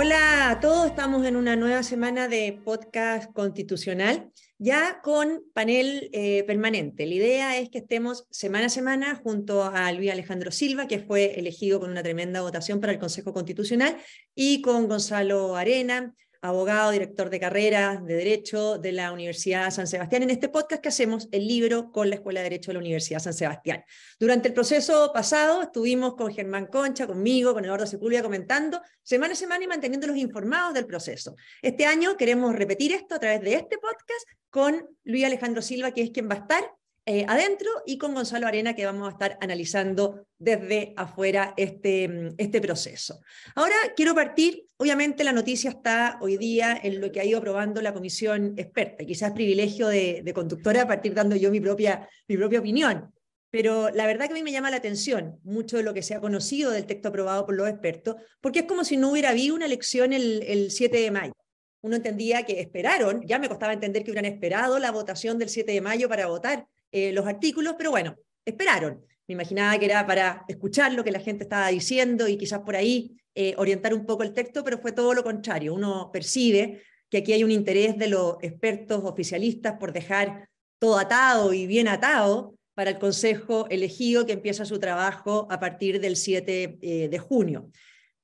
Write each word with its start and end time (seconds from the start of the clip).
Hola 0.00 0.50
a 0.50 0.60
todos, 0.60 0.86
estamos 0.86 1.26
en 1.26 1.34
una 1.34 1.56
nueva 1.56 1.82
semana 1.82 2.28
de 2.28 2.60
podcast 2.64 3.32
constitucional, 3.32 4.30
ya 4.56 5.00
con 5.02 5.42
panel 5.52 6.08
eh, 6.12 6.44
permanente. 6.44 7.04
La 7.04 7.14
idea 7.14 7.58
es 7.58 7.68
que 7.68 7.78
estemos 7.78 8.24
semana 8.30 8.66
a 8.66 8.68
semana 8.68 9.16
junto 9.16 9.64
a 9.64 9.90
Luis 9.90 10.12
Alejandro 10.12 10.52
Silva, 10.52 10.86
que 10.86 11.00
fue 11.00 11.40
elegido 11.40 11.80
con 11.80 11.90
una 11.90 12.04
tremenda 12.04 12.42
votación 12.42 12.78
para 12.78 12.92
el 12.92 13.00
Consejo 13.00 13.32
Constitucional, 13.32 13.96
y 14.36 14.62
con 14.62 14.86
Gonzalo 14.86 15.56
Arena, 15.56 16.14
abogado, 16.40 16.92
director 16.92 17.30
de 17.30 17.40
carrera 17.40 18.00
de 18.04 18.14
Derecho 18.14 18.78
de 18.78 18.92
la 18.92 19.12
Universidad 19.12 19.70
San 19.70 19.86
Sebastián, 19.86 20.22
en 20.22 20.30
este 20.30 20.48
podcast 20.48 20.80
que 20.80 20.88
hacemos 20.88 21.28
el 21.32 21.46
libro 21.46 21.90
con 21.90 22.08
la 22.08 22.16
Escuela 22.16 22.40
de 22.40 22.44
Derecho 22.44 22.70
de 22.70 22.74
la 22.74 22.80
Universidad 22.80 23.18
San 23.18 23.34
Sebastián. 23.34 23.84
Durante 24.20 24.48
el 24.48 24.54
proceso 24.54 25.10
pasado 25.12 25.62
estuvimos 25.62 26.14
con 26.14 26.32
Germán 26.32 26.66
Concha, 26.66 27.06
conmigo, 27.06 27.54
con 27.54 27.64
Eduardo 27.64 27.86
Sepúlveda 27.86 28.22
comentando 28.22 28.80
semana 29.02 29.32
a 29.32 29.36
semana 29.36 29.64
y 29.64 29.66
manteniéndolos 29.66 30.16
informados 30.16 30.74
del 30.74 30.86
proceso. 30.86 31.34
Este 31.60 31.86
año 31.86 32.16
queremos 32.16 32.54
repetir 32.54 32.92
esto 32.92 33.16
a 33.16 33.18
través 33.18 33.40
de 33.40 33.54
este 33.54 33.78
podcast 33.78 34.28
con 34.50 34.88
Luis 35.04 35.24
Alejandro 35.24 35.60
Silva, 35.60 35.90
que 35.92 36.02
es 36.02 36.10
quien 36.10 36.28
va 36.28 36.34
a 36.34 36.38
estar 36.38 36.77
eh, 37.10 37.24
adentro 37.26 37.70
y 37.86 37.96
con 37.96 38.12
Gonzalo 38.12 38.46
Arena 38.46 38.74
que 38.74 38.84
vamos 38.84 39.08
a 39.08 39.12
estar 39.12 39.38
analizando 39.40 40.26
desde 40.38 40.92
afuera 40.94 41.54
este, 41.56 42.06
mm, 42.06 42.34
este 42.36 42.60
proceso. 42.60 43.20
Ahora 43.54 43.76
quiero 43.96 44.14
partir, 44.14 44.66
obviamente 44.76 45.24
la 45.24 45.32
noticia 45.32 45.70
está 45.70 46.18
hoy 46.20 46.36
día 46.36 46.78
en 46.82 47.00
lo 47.00 47.10
que 47.10 47.20
ha 47.20 47.24
ido 47.24 47.38
aprobando 47.38 47.80
la 47.80 47.94
comisión 47.94 48.52
experta, 48.58 49.06
quizás 49.06 49.32
privilegio 49.32 49.88
de, 49.88 50.20
de 50.22 50.34
conductora 50.34 50.86
partir 50.86 51.14
dando 51.14 51.34
yo 51.34 51.50
mi 51.50 51.60
propia, 51.60 52.06
mi 52.28 52.36
propia 52.36 52.58
opinión, 52.58 53.10
pero 53.50 53.88
la 53.88 54.04
verdad 54.04 54.26
que 54.26 54.32
a 54.32 54.34
mí 54.34 54.42
me 54.42 54.52
llama 54.52 54.70
la 54.70 54.76
atención 54.76 55.40
mucho 55.44 55.78
de 55.78 55.84
lo 55.84 55.94
que 55.94 56.02
se 56.02 56.14
ha 56.14 56.20
conocido 56.20 56.72
del 56.72 56.84
texto 56.84 57.08
aprobado 57.08 57.46
por 57.46 57.54
los 57.54 57.70
expertos, 57.70 58.16
porque 58.42 58.58
es 58.58 58.64
como 58.66 58.84
si 58.84 58.98
no 58.98 59.12
hubiera 59.12 59.30
habido 59.30 59.54
una 59.54 59.64
elección 59.64 60.12
el, 60.12 60.42
el 60.46 60.70
7 60.70 60.98
de 60.98 61.10
mayo. 61.10 61.32
Uno 61.80 61.96
entendía 61.96 62.42
que 62.42 62.60
esperaron, 62.60 63.22
ya 63.24 63.38
me 63.38 63.48
costaba 63.48 63.72
entender 63.72 64.04
que 64.04 64.10
hubieran 64.10 64.30
esperado 64.30 64.78
la 64.78 64.90
votación 64.90 65.38
del 65.38 65.48
7 65.48 65.72
de 65.72 65.80
mayo 65.80 66.06
para 66.06 66.26
votar, 66.26 66.66
eh, 66.92 67.12
los 67.12 67.26
artículos, 67.26 67.74
pero 67.76 67.90
bueno, 67.90 68.16
esperaron. 68.44 69.04
Me 69.26 69.34
imaginaba 69.34 69.78
que 69.78 69.84
era 69.84 70.06
para 70.06 70.44
escuchar 70.48 70.94
lo 70.94 71.04
que 71.04 71.10
la 71.10 71.20
gente 71.20 71.44
estaba 71.44 71.68
diciendo 71.68 72.26
y 72.28 72.38
quizás 72.38 72.60
por 72.60 72.76
ahí 72.76 73.18
eh, 73.34 73.54
orientar 73.58 73.92
un 73.92 74.06
poco 74.06 74.22
el 74.22 74.32
texto, 74.32 74.64
pero 74.64 74.78
fue 74.78 74.92
todo 74.92 75.12
lo 75.12 75.22
contrario. 75.22 75.74
Uno 75.74 76.10
percibe 76.10 76.82
que 77.10 77.18
aquí 77.18 77.32
hay 77.32 77.44
un 77.44 77.50
interés 77.50 77.98
de 77.98 78.08
los 78.08 78.36
expertos 78.40 79.04
oficialistas 79.04 79.74
por 79.78 79.92
dejar 79.92 80.48
todo 80.78 80.98
atado 80.98 81.52
y 81.52 81.66
bien 81.66 81.88
atado 81.88 82.54
para 82.74 82.90
el 82.90 82.98
Consejo 82.98 83.66
elegido 83.68 84.24
que 84.24 84.32
empieza 84.32 84.64
su 84.64 84.78
trabajo 84.78 85.46
a 85.50 85.60
partir 85.60 86.00
del 86.00 86.16
7 86.16 86.78
eh, 86.80 87.08
de 87.08 87.18
junio. 87.18 87.70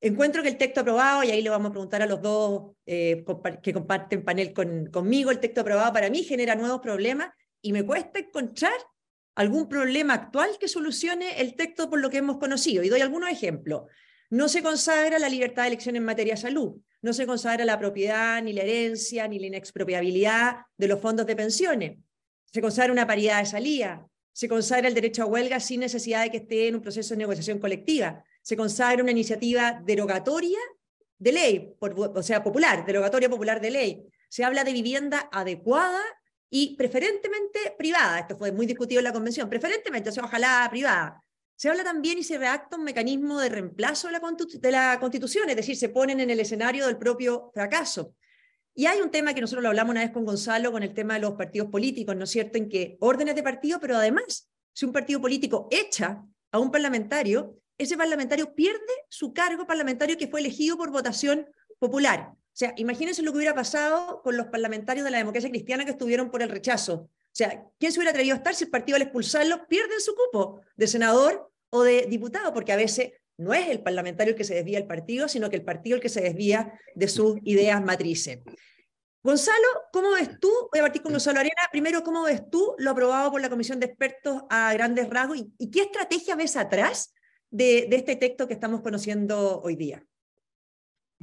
Encuentro 0.00 0.42
que 0.42 0.48
el 0.48 0.56
texto 0.56 0.80
aprobado, 0.80 1.22
y 1.22 1.30
ahí 1.30 1.42
le 1.42 1.50
vamos 1.50 1.68
a 1.68 1.72
preguntar 1.72 2.02
a 2.02 2.06
los 2.06 2.20
dos 2.20 2.72
que 2.84 3.72
comparten 3.72 4.22
panel 4.22 4.52
conmigo, 4.52 5.30
el 5.30 5.40
texto 5.40 5.62
aprobado 5.62 5.92
para 5.92 6.10
mí 6.10 6.24
genera 6.24 6.54
nuevos 6.54 6.80
problemas 6.80 7.30
y 7.64 7.72
me 7.72 7.84
cuesta 7.84 8.18
encontrar 8.18 8.74
algún 9.34 9.70
problema 9.70 10.12
actual 10.12 10.50
que 10.60 10.68
solucione 10.68 11.40
el 11.40 11.56
texto 11.56 11.88
por 11.88 11.98
lo 11.98 12.10
que 12.10 12.18
hemos 12.18 12.36
conocido. 12.36 12.84
Y 12.84 12.90
doy 12.90 13.00
algunos 13.00 13.30
ejemplos. 13.30 13.84
No 14.28 14.48
se 14.48 14.62
consagra 14.62 15.18
la 15.18 15.30
libertad 15.30 15.62
de 15.62 15.68
elección 15.68 15.96
en 15.96 16.04
materia 16.04 16.34
de 16.34 16.40
salud, 16.40 16.76
no 17.00 17.12
se 17.14 17.26
consagra 17.26 17.64
la 17.64 17.78
propiedad, 17.78 18.42
ni 18.42 18.52
la 18.52 18.62
herencia, 18.62 19.26
ni 19.28 19.38
la 19.38 19.46
inexpropiabilidad 19.46 20.56
de 20.76 20.88
los 20.88 21.00
fondos 21.00 21.26
de 21.26 21.36
pensiones. 21.36 21.98
Se 22.52 22.60
consagra 22.60 22.92
una 22.92 23.06
paridad 23.06 23.40
de 23.40 23.46
salida, 23.46 24.06
se 24.32 24.46
consagra 24.46 24.86
el 24.86 24.94
derecho 24.94 25.22
a 25.22 25.26
huelga 25.26 25.58
sin 25.58 25.80
necesidad 25.80 26.22
de 26.24 26.30
que 26.30 26.38
esté 26.38 26.68
en 26.68 26.74
un 26.74 26.82
proceso 26.82 27.14
de 27.14 27.18
negociación 27.18 27.58
colectiva, 27.58 28.22
se 28.42 28.56
consagra 28.56 29.02
una 29.02 29.12
iniciativa 29.12 29.80
derogatoria 29.84 30.58
de 31.18 31.32
ley, 31.32 31.74
o 31.78 32.22
sea, 32.22 32.42
popular, 32.42 32.84
derogatoria 32.84 33.30
popular 33.30 33.58
de 33.58 33.70
ley. 33.70 34.06
Se 34.28 34.44
habla 34.44 34.64
de 34.64 34.72
vivienda 34.72 35.30
adecuada 35.32 36.02
y 36.56 36.77
preferentemente 36.77 37.74
privada, 37.77 38.20
esto 38.20 38.36
fue 38.36 38.52
muy 38.52 38.64
discutido 38.64 39.00
en 39.00 39.05
la 39.05 39.12
convención, 39.12 39.50
preferentemente, 39.50 40.10
o 40.10 40.12
sea, 40.12 40.22
ojalá 40.22 40.69
privada. 40.70 41.20
Se 41.56 41.69
habla 41.69 41.82
también 41.82 42.16
y 42.16 42.22
se 42.22 42.38
redacta 42.38 42.76
un 42.76 42.84
mecanismo 42.84 43.41
de 43.41 43.48
reemplazo 43.48 44.06
de 44.06 44.12
la, 44.12 44.20
de 44.60 44.70
la 44.70 45.00
constitución, 45.00 45.50
es 45.50 45.56
decir, 45.56 45.76
se 45.76 45.88
ponen 45.88 46.20
en 46.20 46.31
el 46.31 46.38
escenario 46.38 46.87
del 46.87 46.97
propio 46.97 47.50
fracaso. 47.53 48.15
Y 48.72 48.87
hay 48.87 49.00
un 49.00 49.10
tema 49.10 49.34
que 49.34 49.41
nosotros 49.41 49.65
lo 49.65 49.70
hablamos 49.70 49.91
una 49.91 50.03
vez 50.03 50.12
con 50.12 50.25
Gonzalo, 50.25 50.70
con 50.70 50.84
el 50.84 50.94
tema 50.94 51.15
de 51.15 51.22
los 51.22 51.32
partidos 51.32 51.70
políticos, 51.70 52.15
¿no 52.15 52.22
es 52.22 52.31
cierto?, 52.31 52.56
en 52.56 52.69
que 52.69 52.98
órdenes 53.00 53.34
de 53.34 53.42
partido, 53.42 53.81
pero 53.81 53.97
además, 53.97 54.48
si 54.72 54.86
un 54.86 54.92
partido 54.92 55.21
político 55.21 55.66
echa 55.72 56.22
a 56.53 56.59
un 56.60 56.71
parlamentario, 56.71 57.59
ese 57.76 57.97
parlamentario 57.97 58.54
pierde 58.54 58.94
su 59.09 59.34
cargo 59.34 59.66
parlamentario 59.66 60.16
que 60.16 60.28
fue 60.28 60.38
elegido 60.38 60.76
por 60.76 60.92
votación 60.92 61.48
popular. 61.81 62.31
O 62.54 62.56
sea, 62.56 62.72
imagínense 62.76 63.20
lo 63.22 63.32
que 63.32 63.38
hubiera 63.38 63.53
pasado 63.53 64.22
con 64.22 64.37
los 64.37 64.47
parlamentarios 64.47 65.04
de 65.04 65.10
la 65.10 65.19
democracia 65.19 65.50
cristiana 65.50 65.84
que 65.84 65.91
estuvieron 65.91 66.31
por 66.31 66.41
el 66.41 66.48
rechazo. 66.48 66.94
O 66.94 67.10
sea, 67.32 67.66
¿quién 67.81 67.91
se 67.91 67.98
hubiera 67.98 68.12
atrevido 68.12 68.34
a 68.34 68.37
estar 68.37 68.54
si 68.54 68.62
el 68.62 68.70
partido 68.70 68.94
al 68.94 69.03
expulsarlo 69.03 69.66
pierde 69.66 69.98
su 69.98 70.15
cupo 70.15 70.60
de 70.76 70.87
senador 70.87 71.50
o 71.70 71.82
de 71.82 72.06
diputado? 72.09 72.54
Porque 72.54 72.70
a 72.70 72.76
veces 72.76 73.10
no 73.38 73.53
es 73.54 73.69
el 73.70 73.82
parlamentario 73.82 74.34
el 74.34 74.37
que 74.37 74.44
se 74.44 74.54
desvía 74.54 74.78
del 74.78 74.87
partido, 74.87 75.26
sino 75.26 75.50
que 75.50 75.56
el 75.56 75.65
partido 75.65 75.97
el 75.97 76.00
que 76.00 76.09
se 76.09 76.20
desvía 76.20 76.78
de 76.94 77.09
sus 77.09 77.38
ideas 77.42 77.82
matrices. 77.82 78.38
Gonzalo, 79.21 79.66
¿cómo 79.92 80.12
ves 80.12 80.38
tú? 80.38 80.53
Voy 80.71 80.78
a 80.78 80.82
partir 80.82 81.03
con 81.03 81.10
Gonzalo 81.10 81.41
Arena. 81.41 81.60
Primero, 81.72 82.04
¿cómo 82.04 82.22
ves 82.22 82.48
tú 82.50 82.76
lo 82.78 82.92
aprobado 82.92 83.32
por 83.32 83.41
la 83.41 83.50
Comisión 83.50 83.81
de 83.81 83.86
Expertos 83.86 84.42
a 84.48 84.72
grandes 84.75 85.10
rasgos? 85.10 85.38
¿Y, 85.59 85.72
qué 85.72 85.81
estrategia 85.81 86.36
ves 86.36 86.56
atrás 86.56 87.12
de 87.50 87.88
este 87.91 88.15
texto 88.15 88.47
que 88.47 88.54
estamos 88.54 88.81
conociendo 88.81 89.60
hoy 89.60 89.75
día? 89.75 90.06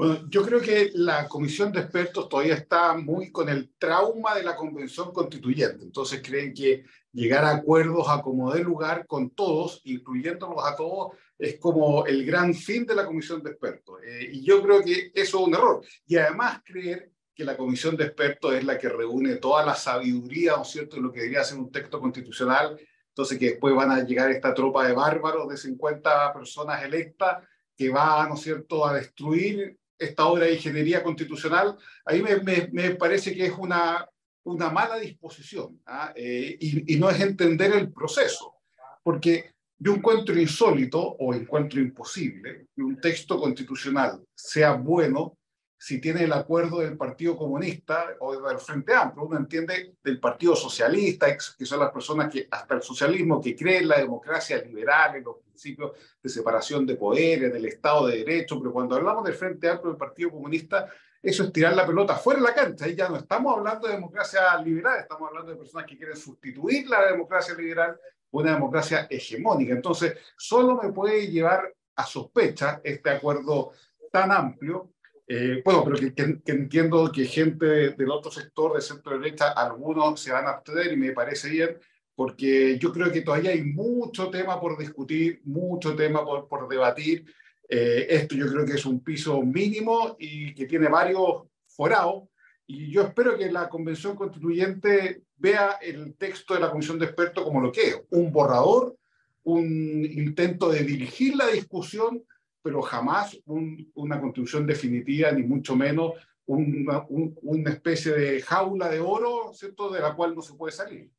Bueno, 0.02 0.28
yo 0.30 0.42
creo 0.42 0.60
que 0.60 0.90
la 0.96 1.28
comisión 1.28 1.72
de 1.72 1.82
expertos 1.82 2.28
todavía 2.28 2.56
está 2.56 2.96
muy 2.96 3.32
con 3.32 3.48
el 3.50 3.72
trauma 3.78 4.34
de 4.34 4.42
la 4.42 4.56
convención 4.56 5.14
constituyente. 5.14 5.84
Entonces 5.84 6.24
creen 6.26 6.56
que 6.56 6.86
llegar 7.14 7.46
a 7.46 7.52
acuerdos 7.52 8.08
a 8.10 8.20
como 8.20 8.52
dé 8.52 8.64
lugar 8.64 9.06
con 9.06 9.30
todos, 9.30 9.80
incluyéndolos 9.84 10.66
a 10.66 10.76
todos, 10.76 11.16
es 11.38 11.60
como 11.60 12.04
el 12.08 12.26
gran 12.26 12.56
fin 12.56 12.84
de 12.84 12.96
la 12.96 13.06
comisión 13.06 13.44
de 13.44 13.52
expertos. 13.52 14.00
Eh, 14.04 14.28
y 14.32 14.44
yo 14.44 14.64
creo 14.64 14.82
que 14.82 15.12
eso 15.14 15.40
es 15.40 15.48
un 15.48 15.54
error. 15.54 15.86
Y 16.08 16.16
además 16.16 16.64
creer 16.66 17.12
que 17.36 17.44
la 17.44 17.56
comisión 17.56 17.96
de 17.96 18.06
expertos 18.06 18.56
es 18.56 18.64
la 18.64 18.80
que 18.80 18.90
reúne 18.90 19.36
toda 19.36 19.64
la 19.64 19.76
sabiduría, 19.76 20.54
¿no 20.56 20.64
es 20.64 20.70
cierto?, 20.70 20.96
de 20.96 21.04
lo 21.04 21.12
que 21.12 21.20
debería 21.20 21.44
ser 21.44 21.60
un 21.60 21.72
texto 21.72 22.00
constitucional. 22.00 22.76
Entonces 23.10 23.38
que 23.38 23.52
después 23.52 23.76
van 23.76 23.92
a 23.92 24.04
llegar 24.04 24.32
esta 24.32 24.52
tropa 24.52 24.88
de 24.88 24.94
bárbaros 24.94 25.48
de 25.48 25.58
50 25.58 26.34
personas 26.34 26.84
electas 26.84 27.48
que 27.78 27.90
va, 27.92 28.28
¿no 28.28 28.34
es 28.34 28.42
cierto?, 28.42 28.84
a 28.84 28.96
destruir 28.96 29.78
esta 30.02 30.26
obra 30.26 30.46
de 30.46 30.56
ingeniería 30.56 31.04
constitucional, 31.04 31.78
ahí 32.06 32.22
me, 32.22 32.70
me, 32.72 32.96
parece 32.96 33.36
que 33.36 33.46
es 33.46 33.54
una, 33.58 34.08
una 34.44 34.70
mala 34.70 34.98
disposición 34.98 35.80
¿ah? 35.86 36.12
eh, 36.16 36.58
y, 36.60 36.96
y, 36.96 37.00
no 37.00 37.10
es 37.10 37.20
entender 37.22 37.72
el 37.74 37.92
proceso, 37.92 38.56
porque 39.04 39.52
yo 39.78 39.94
encuentro 39.94 40.40
insólito 40.40 41.00
o 41.00 41.34
encuentro 41.34 41.80
imposible 41.80 42.68
que 42.76 42.82
un 42.82 43.00
texto 43.00 43.40
constitucional 43.40 44.24
sea 44.36 44.74
bueno 44.74 45.38
si 45.82 46.00
tiene 46.00 46.26
el 46.26 46.32
acuerdo 46.32 46.82
del 46.82 46.96
Partido 46.96 47.36
Comunista 47.36 48.16
o 48.20 48.40
del 48.40 48.60
Frente 48.60 48.94
Amplio. 48.94 49.26
Uno 49.26 49.40
entiende 49.40 49.96
del 50.04 50.20
Partido 50.20 50.56
Socialista, 50.56 51.26
que 51.36 51.66
son 51.66 51.80
las 51.80 51.90
personas 51.90 52.32
que 52.32 52.48
hasta 52.52 52.76
el 52.76 52.84
socialismo, 52.84 53.42
que 53.42 53.56
creen 53.56 53.82
en 53.82 53.88
la 53.88 53.98
democracia 53.98 54.62
liberal, 54.62 55.16
en 55.16 55.24
los 55.24 55.38
principios 55.38 55.94
de 56.22 56.30
separación 56.30 56.86
de 56.86 56.98
poderes, 56.98 57.52
del 57.52 57.66
Estado 57.66 58.06
de 58.06 58.18
Derecho, 58.18 58.60
pero 58.60 58.72
cuando 58.72 58.96
hablamos 58.96 59.24
del 59.24 59.34
Frente 59.34 59.70
Amplio 59.70 59.90
del 59.90 59.98
Partido 59.98 60.30
Comunista, 60.30 60.88
eso 61.20 61.46
es 61.46 61.52
tirar 61.52 61.76
la 61.76 61.88
pelota 61.88 62.16
fuera 62.16 62.42
de 62.42 62.46
la 62.46 62.54
cancha. 62.54 62.86
Ahí 62.86 62.94
ya 62.94 63.10
no 63.10 63.16
estamos 63.16 63.58
hablando 63.58 63.88
de 63.88 63.96
democracia 63.96 64.56
liberal, 64.62 65.00
estamos 65.00 65.30
hablando 65.30 65.50
de 65.50 65.58
personas 65.58 65.88
que 65.88 65.98
quieren 65.98 66.16
sustituir 66.16 66.88
la 66.88 67.08
democracia 67.08 67.56
liberal 67.56 68.00
por 68.30 68.44
una 68.44 68.54
democracia 68.54 69.08
hegemónica. 69.10 69.74
Entonces, 69.74 70.16
solo 70.38 70.80
me 70.80 70.92
puede 70.92 71.26
llevar 71.26 71.74
a 71.96 72.06
sospecha 72.06 72.82
este 72.84 73.10
acuerdo 73.10 73.72
tan 74.12 74.32
amplio 74.32 74.92
eh, 75.34 75.62
bueno, 75.64 75.86
pero 75.86 75.96
que, 76.14 76.52
entiendo 76.52 77.10
que 77.10 77.24
gente 77.24 77.66
del 77.92 78.12
otro 78.12 78.30
sector, 78.30 78.76
de 78.76 78.82
centro 78.82 79.18
derecha, 79.18 79.52
algunos 79.52 80.20
se 80.20 80.34
van 80.34 80.46
a 80.46 80.50
abstener 80.50 80.92
y 80.92 80.98
me 80.98 81.14
parece 81.14 81.50
bien, 81.50 81.78
porque 82.14 82.78
yo 82.78 82.92
creo 82.92 83.10
que 83.14 83.22
todavía 83.22 83.52
hay 83.52 83.64
mucho 83.64 84.30
tema 84.30 84.60
por 84.60 84.78
discutir, 84.78 85.40
mucho 85.46 85.96
tema 85.96 86.26
por, 86.26 86.50
por 86.50 86.68
debatir. 86.68 87.24
Eh, 87.70 88.08
esto 88.10 88.36
yo 88.36 88.46
creo 88.52 88.66
que 88.66 88.74
es 88.74 88.86
un 88.86 89.02
piso 89.02 89.42
mínimo 89.42 90.18
y 90.20 90.54
que 90.54 90.66
tiene 90.66 90.90
varios 90.90 91.44
forados. 91.66 92.24
Y 92.68 92.92
yo 92.92 93.04
espero 93.04 93.38
que 93.38 93.50
la 93.50 93.70
Convención 93.70 94.18
Constituyente 94.18 95.24
vea 95.38 95.78
el 95.82 96.14
texto 96.16 96.56
de 96.56 96.60
la 96.60 96.72
Comisión 96.72 97.00
de 97.00 97.06
Expertos 97.06 97.46
como 97.46 97.62
lo 97.62 97.72
que 97.72 97.88
es, 97.88 98.02
un 98.10 98.34
borrador, 98.34 98.98
un 99.44 99.64
intento 100.04 100.68
de 100.68 100.84
dirigir 100.84 101.38
la 101.38 101.48
discusión 101.48 102.22
pero 102.62 102.82
jamás 102.82 103.38
una 103.46 104.20
constitución 104.20 104.66
definitiva, 104.66 105.32
ni 105.32 105.44
mucho 105.44 105.76
menos 105.76 106.14
una, 106.46 107.70
especie 107.70 108.12
de 108.12 108.42
jaula 108.42 108.90
de 108.90 109.00
oro, 109.00 109.52
¿cierto?, 109.54 109.90
de 109.90 110.02
la 110.02 110.16
cual 110.16 110.36
no 110.36 110.42
se 110.42 110.54
puede 110.54 110.72
salir. 110.72 111.10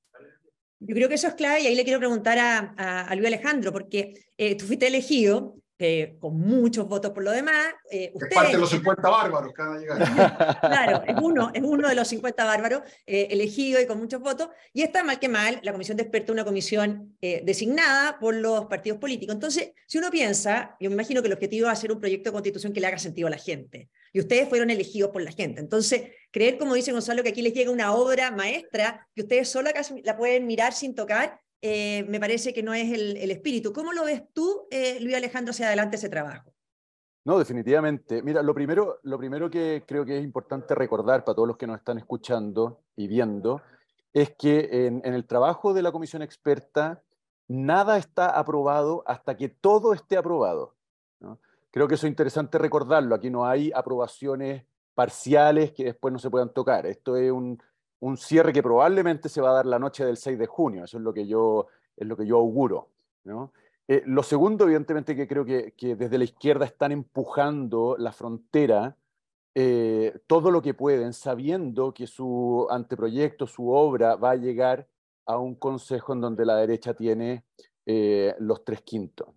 Yo 0.80 0.94
creo 0.94 1.08
que 1.08 1.14
eso 1.14 1.28
es 1.28 1.34
clave 1.34 1.60
y 1.60 1.66
ahí 1.68 1.76
le 1.76 1.84
quiero 1.84 2.00
preguntar 2.00 2.38
a, 2.38 2.58
a, 3.04 3.14
Luis 3.14 3.28
Alejandro, 3.28 3.72
porque 3.72 4.14
eh, 4.36 4.56
tú 4.56 4.66
fuiste 4.66 4.88
elegido 4.88 5.61
con 6.18 6.38
muchos 6.38 6.86
votos 6.88 7.10
por 7.10 7.22
lo 7.22 7.30
demás. 7.30 7.66
Eh, 7.90 8.12
es 8.14 8.34
parte 8.34 8.52
de 8.52 8.58
los 8.58 8.70
50 8.70 9.08
bárbaros 9.08 9.52
que 9.52 9.62
van 9.62 9.76
a 9.76 9.78
llegar. 9.78 9.98
claro, 10.60 11.02
es 11.06 11.16
uno, 11.20 11.50
es 11.52 11.62
uno 11.62 11.88
de 11.88 11.94
los 11.94 12.08
50 12.08 12.44
bárbaros 12.44 12.82
eh, 13.06 13.28
elegido 13.30 13.80
y 13.80 13.86
con 13.86 13.98
muchos 13.98 14.20
votos. 14.20 14.48
Y 14.72 14.82
está 14.82 15.02
mal 15.02 15.18
que 15.18 15.28
mal, 15.28 15.60
la 15.62 15.72
comisión 15.72 15.96
de 15.96 16.04
expertos 16.04 16.32
una 16.32 16.44
comisión 16.44 17.16
eh, 17.20 17.42
designada 17.44 18.18
por 18.18 18.34
los 18.34 18.66
partidos 18.66 18.98
políticos. 18.98 19.34
Entonces, 19.34 19.72
si 19.86 19.98
uno 19.98 20.10
piensa, 20.10 20.76
yo 20.80 20.88
me 20.88 20.94
imagino 20.94 21.20
que 21.20 21.28
el 21.28 21.34
objetivo 21.34 21.66
es 21.66 21.72
hacer 21.72 21.90
un 21.90 22.00
proyecto 22.00 22.30
de 22.30 22.32
constitución 22.32 22.72
que 22.72 22.80
le 22.80 22.86
haga 22.86 22.98
sentido 22.98 23.28
a 23.28 23.30
la 23.30 23.38
gente. 23.38 23.88
Y 24.12 24.20
ustedes 24.20 24.48
fueron 24.48 24.70
elegidos 24.70 25.10
por 25.10 25.22
la 25.22 25.32
gente. 25.32 25.60
Entonces, 25.60 26.02
creer, 26.30 26.58
como 26.58 26.74
dice 26.74 26.92
Gonzalo, 26.92 27.22
que 27.22 27.30
aquí 27.30 27.42
les 27.42 27.54
llega 27.54 27.70
una 27.70 27.94
obra 27.94 28.30
maestra 28.30 29.08
que 29.14 29.22
ustedes 29.22 29.48
solo 29.48 29.70
la 30.04 30.16
pueden 30.16 30.46
mirar 30.46 30.72
sin 30.72 30.94
tocar, 30.94 31.40
eh, 31.62 32.04
me 32.08 32.18
parece 32.18 32.52
que 32.52 32.62
no 32.62 32.74
es 32.74 32.92
el, 32.92 33.30
espíritu. 33.30 33.72
¿Cómo 33.72 33.92
lo 33.92 34.04
ves 34.04 34.24
tú, 34.32 34.66
eh, 34.70 34.98
Luis 35.00 35.14
Alejandro, 35.14 35.52
hacia 35.52 35.68
adelante 35.68 35.96
ese 35.96 36.08
trabajo? 36.08 36.52
No, 37.24 37.38
definitivamente. 37.38 38.20
Mira, 38.20 38.42
lo 38.42 38.52
primero, 38.52 38.98
lo 39.04 39.16
primero 39.16 39.48
que 39.48 39.84
creo 39.86 40.04
que 40.04 40.18
es 40.18 40.24
importante 40.24 40.74
recordar 40.74 41.24
para 41.24 41.36
todos 41.36 41.46
los 41.46 41.56
que 41.56 41.68
nos 41.68 41.78
están 41.78 41.98
escuchando 41.98 42.80
y 42.96 43.06
viendo 43.06 43.62
es 44.12 44.34
que 44.36 44.86
en, 44.86 45.02
el 45.04 45.24
trabajo 45.24 45.72
de 45.72 45.82
la 45.82 45.92
comisión 45.92 46.20
experta 46.20 47.00
nada 47.46 47.96
está 47.96 48.36
aprobado 48.36 49.04
hasta 49.06 49.36
que 49.36 49.48
todo 49.48 49.94
esté 49.94 50.16
aprobado. 50.16 50.74
Creo 51.70 51.86
que 51.86 51.94
eso 51.94 52.06
es 52.06 52.10
interesante 52.10 52.58
recordarlo. 52.58 53.14
Aquí 53.14 53.30
no 53.30 53.46
hay 53.46 53.70
aprobaciones 53.72 54.64
parciales 54.94 55.72
que 55.72 55.84
después 55.84 56.12
no 56.12 56.18
se 56.18 56.28
puedan 56.28 56.52
tocar. 56.52 56.84
Esto 56.86 57.16
es 57.16 57.30
un, 57.30 57.62
un 58.02 58.16
cierre 58.16 58.52
que 58.52 58.62
probablemente 58.62 59.28
se 59.28 59.40
va 59.40 59.50
a 59.50 59.54
dar 59.54 59.66
la 59.66 59.78
noche 59.78 60.04
del 60.04 60.16
6 60.16 60.36
de 60.36 60.46
junio, 60.46 60.84
eso 60.84 60.96
es 60.96 61.04
lo 61.04 61.14
que 61.14 61.26
yo, 61.26 61.68
es 61.96 62.06
lo 62.06 62.16
que 62.16 62.26
yo 62.26 62.36
auguro. 62.36 62.88
Eh, 63.86 64.02
lo 64.06 64.24
segundo, 64.24 64.64
evidentemente, 64.64 65.14
que 65.14 65.28
creo 65.28 65.44
que, 65.44 65.72
desde 65.78 66.18
la 66.18 66.24
izquierda 66.24 66.66
están 66.66 66.90
empujando 66.90 67.94
la 67.96 68.12
frontera 68.12 68.96
eh, 69.54 70.18
todo 70.26 70.50
lo 70.50 70.62
que 70.62 70.74
pueden, 70.74 71.12
sabiendo 71.12 71.94
que 71.94 72.08
su 72.08 72.66
anteproyecto, 72.70 73.46
su 73.46 73.70
obra, 73.70 74.16
va 74.16 74.32
a 74.32 74.36
llegar 74.36 74.88
a 75.24 75.38
un 75.38 75.54
consejo 75.54 76.12
en 76.12 76.22
donde 76.22 76.44
la 76.44 76.56
derecha 76.56 76.94
tiene 76.94 77.44
eh, 77.86 78.34
los 78.40 78.64
tres 78.64 78.82
quintos. 78.82 79.28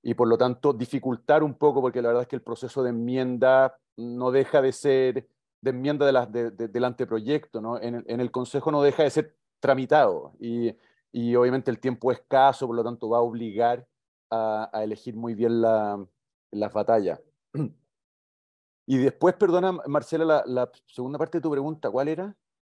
Y 0.00 0.14
por 0.14 0.28
lo 0.28 0.38
tanto, 0.38 0.72
dificultar 0.72 1.42
un 1.42 1.54
poco, 1.54 1.80
porque 1.80 2.00
la 2.00 2.08
verdad 2.08 2.22
es 2.22 2.28
que 2.28 2.36
el 2.36 2.42
proceso 2.42 2.84
de 2.84 2.90
enmienda 2.90 3.76
no 3.96 4.30
deja 4.30 4.62
de 4.62 4.70
ser 4.70 5.26
de 5.60 5.70
enmienda 5.70 6.26
de 6.26 6.50
del 6.50 6.84
anteproyecto, 6.84 7.60
¿no? 7.60 7.80
En, 7.80 8.04
el 8.08 8.30
Consejo 8.30 8.70
no 8.70 8.82
deja 8.82 9.02
de 9.02 9.10
ser 9.10 9.36
tramitado 9.60 10.34
y, 10.38 10.74
y, 11.12 11.34
obviamente 11.36 11.70
el 11.70 11.78
tiempo 11.78 12.12
es 12.12 12.18
escaso, 12.18 12.66
por 12.66 12.76
lo 12.76 12.84
tanto 12.84 13.08
va 13.08 13.18
a 13.18 13.22
obligar 13.22 13.86
a, 14.30 14.70
elegir 14.82 15.16
muy 15.16 15.34
bien 15.34 15.60
la, 15.60 16.04
la 16.50 16.68
batalla. 16.68 17.20
Y 18.88 18.98
después, 18.98 19.34
perdona, 19.34 19.72
Marcela, 19.72 20.24
la, 20.24 20.44
la 20.46 20.70
segunda 20.86 21.18
parte 21.18 21.38
de 21.38 21.42
tu 21.42 21.50
pregunta, 21.50 21.90
¿cuál 21.90 22.06
era? 22.06 22.36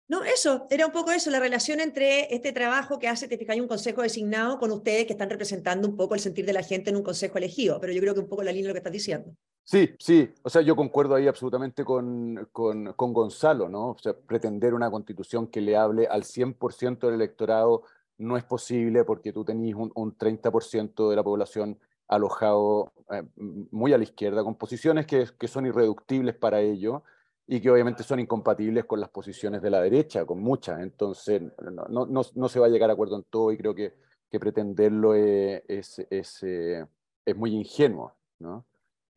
No, 0.09 0.23
eso, 0.23 0.65
era 0.71 0.87
un 0.87 0.91
poco 0.91 1.11
eso, 1.11 1.29
la 1.29 1.39
relación 1.39 1.79
entre 1.79 2.33
este 2.33 2.51
trabajo 2.51 2.97
que 2.97 3.07
hace, 3.07 3.27
te 3.27 3.37
fijáis, 3.37 3.61
un 3.61 3.67
consejo 3.67 4.01
designado 4.01 4.57
con 4.57 4.71
ustedes 4.71 5.05
que 5.05 5.13
están 5.13 5.29
representando 5.29 5.87
un 5.87 5.95
poco 5.95 6.15
el 6.15 6.19
sentir 6.19 6.47
de 6.47 6.53
la 6.53 6.63
gente 6.63 6.89
en 6.89 6.95
un 6.95 7.03
consejo 7.03 7.37
elegido, 7.37 7.79
pero 7.79 7.93
yo 7.93 8.01
creo 8.01 8.15
que 8.15 8.21
un 8.21 8.27
poco 8.27 8.41
la 8.41 8.51
línea 8.51 8.63
de 8.63 8.69
lo 8.69 8.73
que 8.73 8.79
estás 8.79 8.91
diciendo. 8.91 9.35
Sí, 9.69 9.93
sí, 9.99 10.27
o 10.41 10.49
sea, 10.49 10.63
yo 10.63 10.75
concuerdo 10.75 11.13
ahí 11.13 11.27
absolutamente 11.27 11.85
con, 11.85 12.49
con, 12.51 12.91
con 12.93 13.13
Gonzalo, 13.13 13.69
¿no? 13.69 13.89
O 13.91 13.97
sea, 13.99 14.13
pretender 14.17 14.73
una 14.73 14.89
constitución 14.89 15.45
que 15.45 15.61
le 15.61 15.77
hable 15.77 16.07
al 16.07 16.23
100% 16.23 17.05
del 17.05 17.13
electorado 17.13 17.83
no 18.17 18.35
es 18.35 18.43
posible 18.43 19.03
porque 19.03 19.31
tú 19.31 19.45
tenés 19.45 19.75
un, 19.75 19.91
un 19.93 20.17
30% 20.17 21.11
de 21.11 21.15
la 21.15 21.23
población 21.23 21.77
alojado 22.07 22.93
eh, 23.11 23.21
muy 23.69 23.93
a 23.93 23.99
la 23.99 24.05
izquierda, 24.05 24.43
con 24.43 24.55
posiciones 24.55 25.05
que, 25.05 25.27
que 25.37 25.47
son 25.47 25.67
irreductibles 25.67 26.33
para 26.35 26.61
ello 26.61 27.03
y 27.45 27.61
que 27.61 27.69
obviamente 27.69 28.01
son 28.01 28.19
incompatibles 28.19 28.85
con 28.85 28.99
las 28.99 29.09
posiciones 29.09 29.61
de 29.61 29.69
la 29.69 29.81
derecha, 29.81 30.25
con 30.25 30.39
muchas. 30.39 30.79
Entonces, 30.81 31.43
no, 31.89 32.07
no, 32.07 32.21
no 32.33 32.49
se 32.49 32.59
va 32.59 32.65
a 32.65 32.69
llegar 32.69 32.89
a 32.89 32.93
acuerdo 32.93 33.17
en 33.17 33.23
todo 33.29 33.51
y 33.51 33.57
creo 33.59 33.75
que, 33.75 33.93
que 34.31 34.39
pretenderlo 34.39 35.13
es, 35.13 35.61
es, 35.67 36.07
es, 36.09 36.41
eh, 36.41 36.87
es 37.23 37.35
muy 37.35 37.53
ingenuo. 37.53 38.15
¿no? 38.39 38.65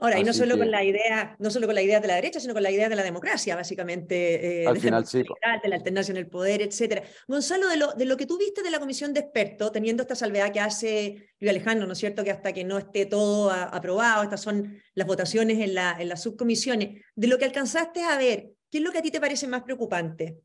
Ahora, 0.02 0.18
y 0.18 0.24
no 0.24 0.32
solo, 0.32 0.58
con 0.58 0.68
la 0.68 0.82
idea, 0.82 1.36
no 1.38 1.48
solo 1.48 1.66
con 1.66 1.76
la 1.76 1.82
idea 1.82 2.00
de 2.00 2.08
la 2.08 2.16
derecha, 2.16 2.40
sino 2.40 2.54
con 2.54 2.64
la 2.64 2.72
idea 2.72 2.88
de 2.88 2.96
la 2.96 3.04
democracia, 3.04 3.54
básicamente, 3.54 4.62
eh, 4.62 4.66
Al 4.66 4.74
de, 4.74 4.80
final, 4.80 5.06
sí. 5.06 5.22
de 5.22 5.68
la 5.68 5.76
alternancia 5.76 6.10
en 6.10 6.16
el 6.16 6.26
poder, 6.26 6.60
etc. 6.60 7.04
Gonzalo, 7.28 7.68
de 7.68 7.76
lo, 7.76 7.92
de 7.92 8.04
lo 8.04 8.16
que 8.16 8.26
tú 8.26 8.36
viste 8.36 8.64
de 8.64 8.72
la 8.72 8.80
comisión 8.80 9.14
de 9.14 9.20
expertos, 9.20 9.70
teniendo 9.70 10.02
esta 10.02 10.16
salvedad 10.16 10.52
que 10.52 10.58
hace 10.58 11.30
Luis 11.38 11.50
Alejandro, 11.50 11.86
¿no 11.86 11.92
es 11.92 12.00
cierto?, 12.00 12.24
que 12.24 12.32
hasta 12.32 12.52
que 12.52 12.64
no 12.64 12.78
esté 12.78 13.06
todo 13.06 13.52
aprobado, 13.52 14.24
estas 14.24 14.40
son 14.40 14.76
las 14.94 15.06
votaciones 15.06 15.60
en, 15.60 15.72
la, 15.72 15.96
en 15.96 16.08
las 16.08 16.20
subcomisiones, 16.20 17.00
de 17.14 17.26
lo 17.28 17.38
que 17.38 17.44
alcanzaste 17.44 18.02
a 18.02 18.18
ver, 18.18 18.48
¿qué 18.72 18.78
es 18.78 18.82
lo 18.82 18.90
que 18.90 18.98
a 18.98 19.02
ti 19.02 19.12
te 19.12 19.20
parece 19.20 19.46
más 19.46 19.62
preocupante? 19.62 20.40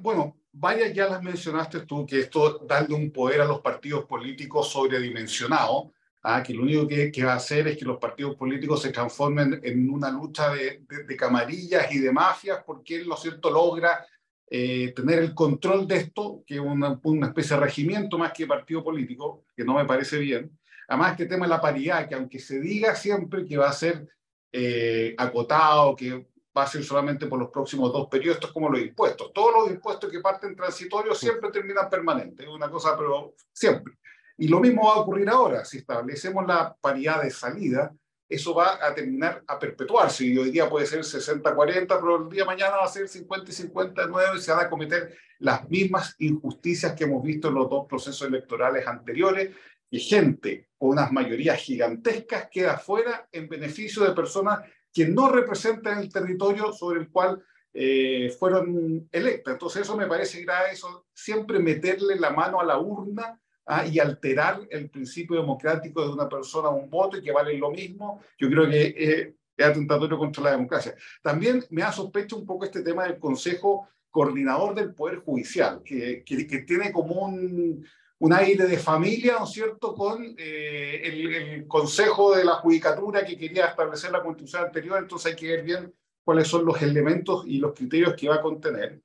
bueno, 0.00 0.38
varias 0.52 0.94
ya 0.94 1.08
las 1.08 1.20
mencionaste 1.20 1.80
tú, 1.80 2.06
que 2.06 2.20
esto 2.20 2.58
darle 2.58 2.94
un 2.94 3.10
poder 3.10 3.40
a 3.40 3.44
los 3.44 3.60
partidos 3.60 4.04
políticos 4.04 4.70
sobredimensionado, 4.70 5.92
Ah, 6.30 6.42
que 6.42 6.52
lo 6.52 6.62
único 6.62 6.86
que, 6.86 7.10
que, 7.10 7.24
va 7.24 7.32
a 7.32 7.36
hacer 7.36 7.68
es 7.68 7.78
que 7.78 7.86
los 7.86 7.96
partidos 7.96 8.36
políticos 8.36 8.82
se 8.82 8.92
transformen 8.92 9.60
en 9.62 9.88
una 9.88 10.10
lucha 10.10 10.52
de, 10.52 10.82
de, 10.86 11.16
camarillas 11.16 11.90
y 11.90 12.00
de 12.00 12.12
mafias, 12.12 12.62
porque 12.66 12.96
él, 12.96 13.08
lo 13.08 13.16
cierto, 13.16 13.50
logra 13.50 14.06
eh, 14.46 14.92
tener 14.94 15.20
el 15.20 15.32
control 15.32 15.88
de 15.88 15.96
esto, 15.96 16.44
que 16.46 16.56
es 16.56 16.60
una, 16.60 17.00
una, 17.02 17.28
especie 17.28 17.56
de 17.56 17.62
regimiento 17.62 18.18
más 18.18 18.34
que 18.34 18.46
partido 18.46 18.84
político, 18.84 19.46
que 19.56 19.64
no 19.64 19.72
me 19.72 19.86
parece 19.86 20.18
bien. 20.18 20.50
Además, 20.86 21.12
este 21.12 21.24
tema 21.24 21.46
de 21.46 21.50
la 21.50 21.62
paridad, 21.62 22.06
que 22.06 22.14
aunque 22.14 22.38
se 22.40 22.60
diga 22.60 22.94
siempre 22.94 23.46
que 23.46 23.56
va 23.56 23.70
a 23.70 23.72
ser 23.72 24.06
eh, 24.52 25.14
acotado, 25.16 25.96
que 25.96 26.26
va 26.54 26.64
a 26.64 26.66
ser 26.66 26.84
solamente 26.84 27.26
por 27.26 27.38
los 27.38 27.48
próximos 27.48 27.90
dos 27.90 28.06
periodos, 28.06 28.36
esto 28.36 28.48
es 28.48 28.52
como 28.52 28.68
los 28.68 28.82
impuestos. 28.82 29.32
Todos 29.32 29.54
los 29.54 29.70
impuestos 29.70 30.12
que 30.12 30.20
parten 30.20 30.54
transitorios 30.54 31.18
siempre 31.18 31.50
terminan 31.50 31.88
permanentes, 31.88 32.46
es 32.46 32.52
una 32.52 32.70
cosa, 32.70 32.94
pero 32.98 33.34
siempre. 33.50 33.94
Y 34.38 34.46
lo 34.46 34.60
mismo 34.60 34.86
va 34.86 34.94
a 34.94 35.00
ocurrir 35.00 35.28
ahora. 35.28 35.64
Si 35.64 35.78
establecemos 35.78 36.46
la 36.46 36.74
paridad 36.80 37.22
de 37.22 37.30
salida, 37.30 37.92
eso 38.28 38.54
va 38.54 38.78
a 38.80 38.94
terminar 38.94 39.42
a 39.48 39.58
perpetuarse. 39.58 40.24
Y 40.24 40.38
hoy 40.38 40.52
día 40.52 40.70
puede 40.70 40.86
ser 40.86 41.00
60-40, 41.00 41.86
pero 41.88 42.22
el 42.22 42.28
día 42.28 42.42
de 42.42 42.46
mañana 42.46 42.76
va 42.76 42.84
a 42.84 42.88
ser 42.88 43.08
50-59 43.08 44.36
y 44.36 44.40
se 44.40 44.52
van 44.52 44.66
a 44.66 44.70
cometer 44.70 45.12
las 45.40 45.68
mismas 45.68 46.14
injusticias 46.20 46.92
que 46.92 47.04
hemos 47.04 47.22
visto 47.22 47.48
en 47.48 47.54
los 47.54 47.68
dos 47.68 47.86
procesos 47.88 48.28
electorales 48.28 48.86
anteriores. 48.86 49.56
Y 49.90 49.98
gente 49.98 50.68
con 50.78 50.90
unas 50.90 51.10
mayorías 51.10 51.58
gigantescas 51.58 52.48
queda 52.48 52.78
fuera 52.78 53.28
en 53.32 53.48
beneficio 53.48 54.04
de 54.04 54.12
personas 54.12 54.60
que 54.92 55.08
no 55.08 55.30
representan 55.30 55.98
el 55.98 56.12
territorio 56.12 56.72
sobre 56.72 57.00
el 57.00 57.10
cual 57.10 57.42
eh, 57.74 58.32
fueron 58.38 59.08
electas. 59.10 59.54
Entonces 59.54 59.82
eso 59.82 59.96
me 59.96 60.06
parece 60.06 60.42
grave, 60.42 60.72
eso 60.72 61.06
siempre 61.12 61.58
meterle 61.58 62.16
la 62.16 62.30
mano 62.30 62.60
a 62.60 62.64
la 62.64 62.78
urna 62.78 63.40
¿ah? 63.68 63.86
y 63.86 63.98
alterar 64.00 64.66
el 64.70 64.90
principio 64.90 65.36
democrático 65.36 66.02
de 66.02 66.08
una 66.08 66.28
persona 66.28 66.70
un 66.70 66.90
voto 66.90 67.18
y 67.18 67.22
que 67.22 67.30
vale 67.30 67.56
lo 67.56 67.70
mismo, 67.70 68.20
yo 68.38 68.48
creo 68.48 68.68
que 68.68 68.94
eh, 68.96 69.34
es 69.56 69.66
atentatorio 69.66 70.18
contra 70.18 70.42
la 70.44 70.50
democracia. 70.52 70.94
También 71.22 71.64
me 71.70 71.82
ha 71.82 71.92
sospecho 71.92 72.36
un 72.36 72.46
poco 72.46 72.64
este 72.64 72.82
tema 72.82 73.04
del 73.04 73.18
Consejo 73.18 73.88
Coordinador 74.10 74.74
del 74.74 74.94
Poder 74.94 75.18
Judicial, 75.18 75.82
que, 75.84 76.24
que, 76.24 76.58
tiene 76.60 76.90
como 76.90 77.26
un, 77.26 77.86
un, 78.18 78.32
aire 78.32 78.66
de 78.66 78.78
familia, 78.78 79.36
¿no 79.38 79.44
es 79.44 79.50
cierto?, 79.50 79.94
con 79.94 80.34
eh, 80.38 81.00
el, 81.04 81.34
el, 81.34 81.66
Consejo 81.66 82.34
de 82.34 82.44
la 82.44 82.54
Judicatura 82.54 83.24
que 83.24 83.36
quería 83.36 83.66
establecer 83.66 84.10
la 84.10 84.22
constitución 84.22 84.64
anterior, 84.64 84.98
entonces 84.98 85.32
hay 85.32 85.36
que 85.36 85.48
ver 85.48 85.62
bien 85.62 85.94
cuáles 86.24 86.48
son 86.48 86.64
los 86.64 86.80
elementos 86.80 87.44
y 87.46 87.58
los 87.58 87.74
criterios 87.74 88.14
que 88.14 88.28
va 88.28 88.36
a 88.36 88.42
contener. 88.42 89.02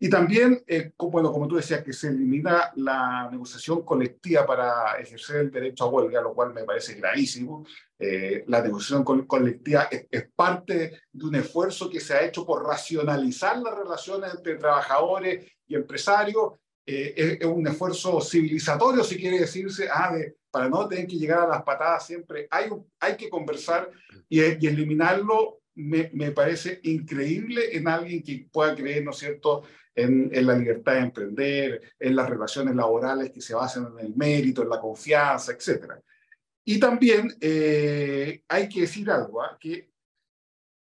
Y 0.00 0.08
también, 0.08 0.62
eh, 0.66 0.92
bueno, 0.96 1.32
como 1.32 1.48
tú 1.48 1.56
decías, 1.56 1.82
que 1.82 1.92
se 1.92 2.08
elimina 2.08 2.70
la 2.76 3.28
negociación 3.32 3.82
colectiva 3.82 4.46
para 4.46 4.96
ejercer 5.00 5.36
el 5.36 5.50
derecho 5.50 5.84
a 5.84 5.88
huelga, 5.88 6.20
lo 6.20 6.34
cual 6.34 6.54
me 6.54 6.62
parece 6.62 6.94
gravísimo. 6.94 7.66
Eh, 7.98 8.44
la 8.46 8.62
negociación 8.62 9.02
colectiva 9.02 9.88
es, 9.90 10.28
parte 10.36 11.00
de 11.10 11.24
un 11.24 11.34
esfuerzo 11.34 11.90
que 11.90 11.98
se 11.98 12.14
ha 12.14 12.24
hecho 12.24 12.46
por 12.46 12.64
racionalizar 12.64 13.58
las 13.58 13.76
relaciones 13.76 14.34
entre 14.34 14.54
trabajadores 14.54 15.44
y 15.66 15.74
empresarios. 15.74 16.52
Eh, 16.86 17.38
es, 17.40 17.46
un 17.46 17.66
esfuerzo 17.66 18.20
civilizatorio, 18.20 19.02
si 19.02 19.16
quiere 19.16 19.40
decirse, 19.40 19.88
ah, 19.92 20.14
de, 20.14 20.36
para 20.48 20.68
no 20.68 20.86
tener 20.86 21.08
que 21.08 21.16
llegar 21.16 21.40
a 21.40 21.48
las 21.48 21.62
patadas 21.64 22.06
siempre. 22.06 22.46
Hay, 22.52 22.70
hay 23.00 23.16
que 23.16 23.28
conversar 23.28 23.90
y, 24.28 24.40
y 24.40 24.66
eliminarlo 24.68 25.58
me, 25.74 26.10
me, 26.12 26.32
parece 26.32 26.80
increíble 26.82 27.76
en 27.76 27.86
alguien 27.86 28.22
que 28.22 28.48
pueda 28.50 28.74
creer, 28.74 29.04
¿no 29.04 29.12
es 29.12 29.18
cierto?, 29.18 29.62
en, 29.98 30.30
en, 30.32 30.46
la 30.46 30.56
libertad 30.56 30.94
de 30.94 30.98
emprender, 31.00 31.94
en 31.98 32.16
las 32.16 32.28
relaciones 32.28 32.74
laborales 32.74 33.30
que 33.30 33.40
se 33.40 33.54
basan 33.54 33.92
en 33.98 34.06
el 34.06 34.14
mérito, 34.14 34.62
en 34.62 34.68
la 34.68 34.80
confianza, 34.80 35.52
etc. 35.52 35.94
Y 36.64 36.78
también 36.78 37.34
eh, 37.40 38.42
hay 38.46 38.68
que 38.68 38.82
decir 38.82 39.10
algo, 39.10 39.42
¿eh? 39.42 39.48
que 39.58 39.90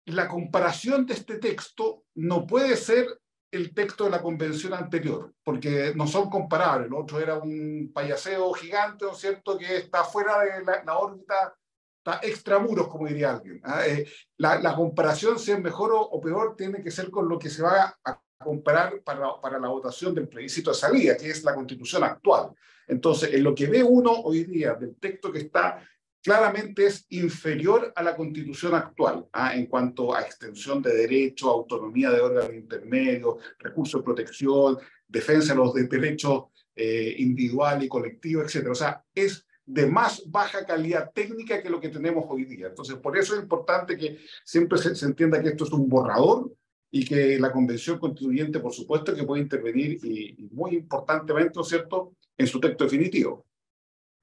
la 0.07 0.29
comparación 0.29 1.07
de 1.07 1.15
este 1.15 1.39
texto 1.39 2.05
no 2.15 2.47
puede 2.47 2.77
ser 2.77 3.07
el 3.51 3.75
texto 3.75 4.05
de 4.05 4.11
la 4.11 4.23
convención 4.23 4.73
anterior, 4.73 5.35
porque 5.43 5.93
no 5.95 6.07
son 6.07 6.31
comparables. 6.31 6.89
El 6.89 6.95
otro 6.95 7.21
era 7.21 7.37
un 7.37 7.91
payaseo 7.93 8.53
gigante, 8.53 9.05
¿no 9.05 9.13
es 9.13 9.19
cierto?, 9.19 9.59
que 9.59 9.79
está 9.79 10.05
fuera 10.05 10.41
de 10.41 10.65
la, 10.85 10.99
órbita, 10.99 11.55
está 11.99 12.27
extramuros, 12.27 12.89
como 12.89 13.07
diría 13.07 13.33
alguien. 13.33 13.61
¿ah? 13.65 13.87
Eh, 13.87 14.07
la, 14.39 14.75
comparación, 14.75 15.39
si 15.39 15.53
es 15.53 15.61
mejor 15.61 15.91
o, 15.95 16.21
peor, 16.21 16.57
tiene 16.57 16.83
que 16.83 16.91
ser 16.91 17.11
con 17.11 17.29
lo 17.29 17.39
que 17.39 17.51
se 17.51 17.63
va 17.63 17.99
a 18.05 18.21
comparar 18.43 19.01
para, 19.03 19.41
para 19.41 19.59
la 19.59 19.69
votación 19.69 20.15
del 20.15 20.29
plebiscito 20.29 20.71
de 20.71 20.77
salida, 20.77 21.17
que 21.17 21.31
es 21.31 21.45
la 21.45 21.55
constitución 21.55 22.05
actual. 22.05 22.51
Entonces, 22.87 23.33
en 23.33 23.43
lo 23.43 23.55
que 23.55 23.67
ve 23.67 23.83
uno 23.83 24.13
hoy 24.13 24.45
día 24.45 24.75
del 24.75 24.97
texto 24.97 25.33
que 25.33 25.41
está 25.41 25.83
claramente 26.23 26.87
es 26.87 27.07
inferior 27.11 27.93
a 27.97 28.03
la 28.03 28.15
constitución 28.15 28.75
actual 28.75 29.27
¿ah? 29.33 29.55
en 29.57 29.67
cuanto 29.67 30.15
a 30.15 30.23
extensión 30.23 30.81
de 30.81 30.95
derechos, 30.95 31.49
autonomía 31.49 32.11
de 32.11 32.21
órganos 32.21 32.55
intermedios, 32.55 33.37
recursos 33.59 34.01
de 34.01 34.05
protección, 34.05 34.79
defensa 35.07 35.53
de 35.53 35.59
los 35.59 35.75
derechos 35.75 36.45
eh, 36.77 37.17
individual 37.19 37.83
y 37.83 37.89
colectivo, 37.89 38.43
etc. 38.43 38.69
O 38.71 38.75
sea, 38.75 39.05
es 39.15 39.45
de 39.65 39.87
más 39.87 40.23
baja 40.27 40.65
calidad 40.65 41.11
técnica 41.13 41.63
que 41.63 41.71
lo 41.71 41.81
que 41.81 41.89
tenemos 41.89 42.25
hoy 42.29 42.45
día. 42.45 42.69
Entonces, 42.69 42.97
por 42.97 43.17
eso 43.17 43.35
es 43.35 43.43
importante 43.43 43.97
que 43.97 44.19
siempre 44.45 44.79
se, 44.79 44.95
se 44.95 45.07
entienda 45.07 45.43
que 45.43 45.49
esto 45.49 45.65
es 45.65 45.73
un 45.73 45.89
borrador 45.89 46.53
y 46.95 47.05
que 47.05 47.39
la 47.41 47.51
convención 47.51 47.99
constituyente, 47.99 48.61
por 48.61 48.73
supuesto, 48.73 49.15
que 49.15 49.25
puede 49.25 49.43
intervenir 49.43 49.99
y, 50.05 50.37
y 50.39 50.49
muy 50.53 50.77
importantemente, 50.77 51.53
¿no 51.57 51.63
es 51.63 51.69
cierto?, 51.69 52.13
en 52.37 52.47
su 52.47 52.61
texto 52.61 52.85
definitivo. 52.85 53.47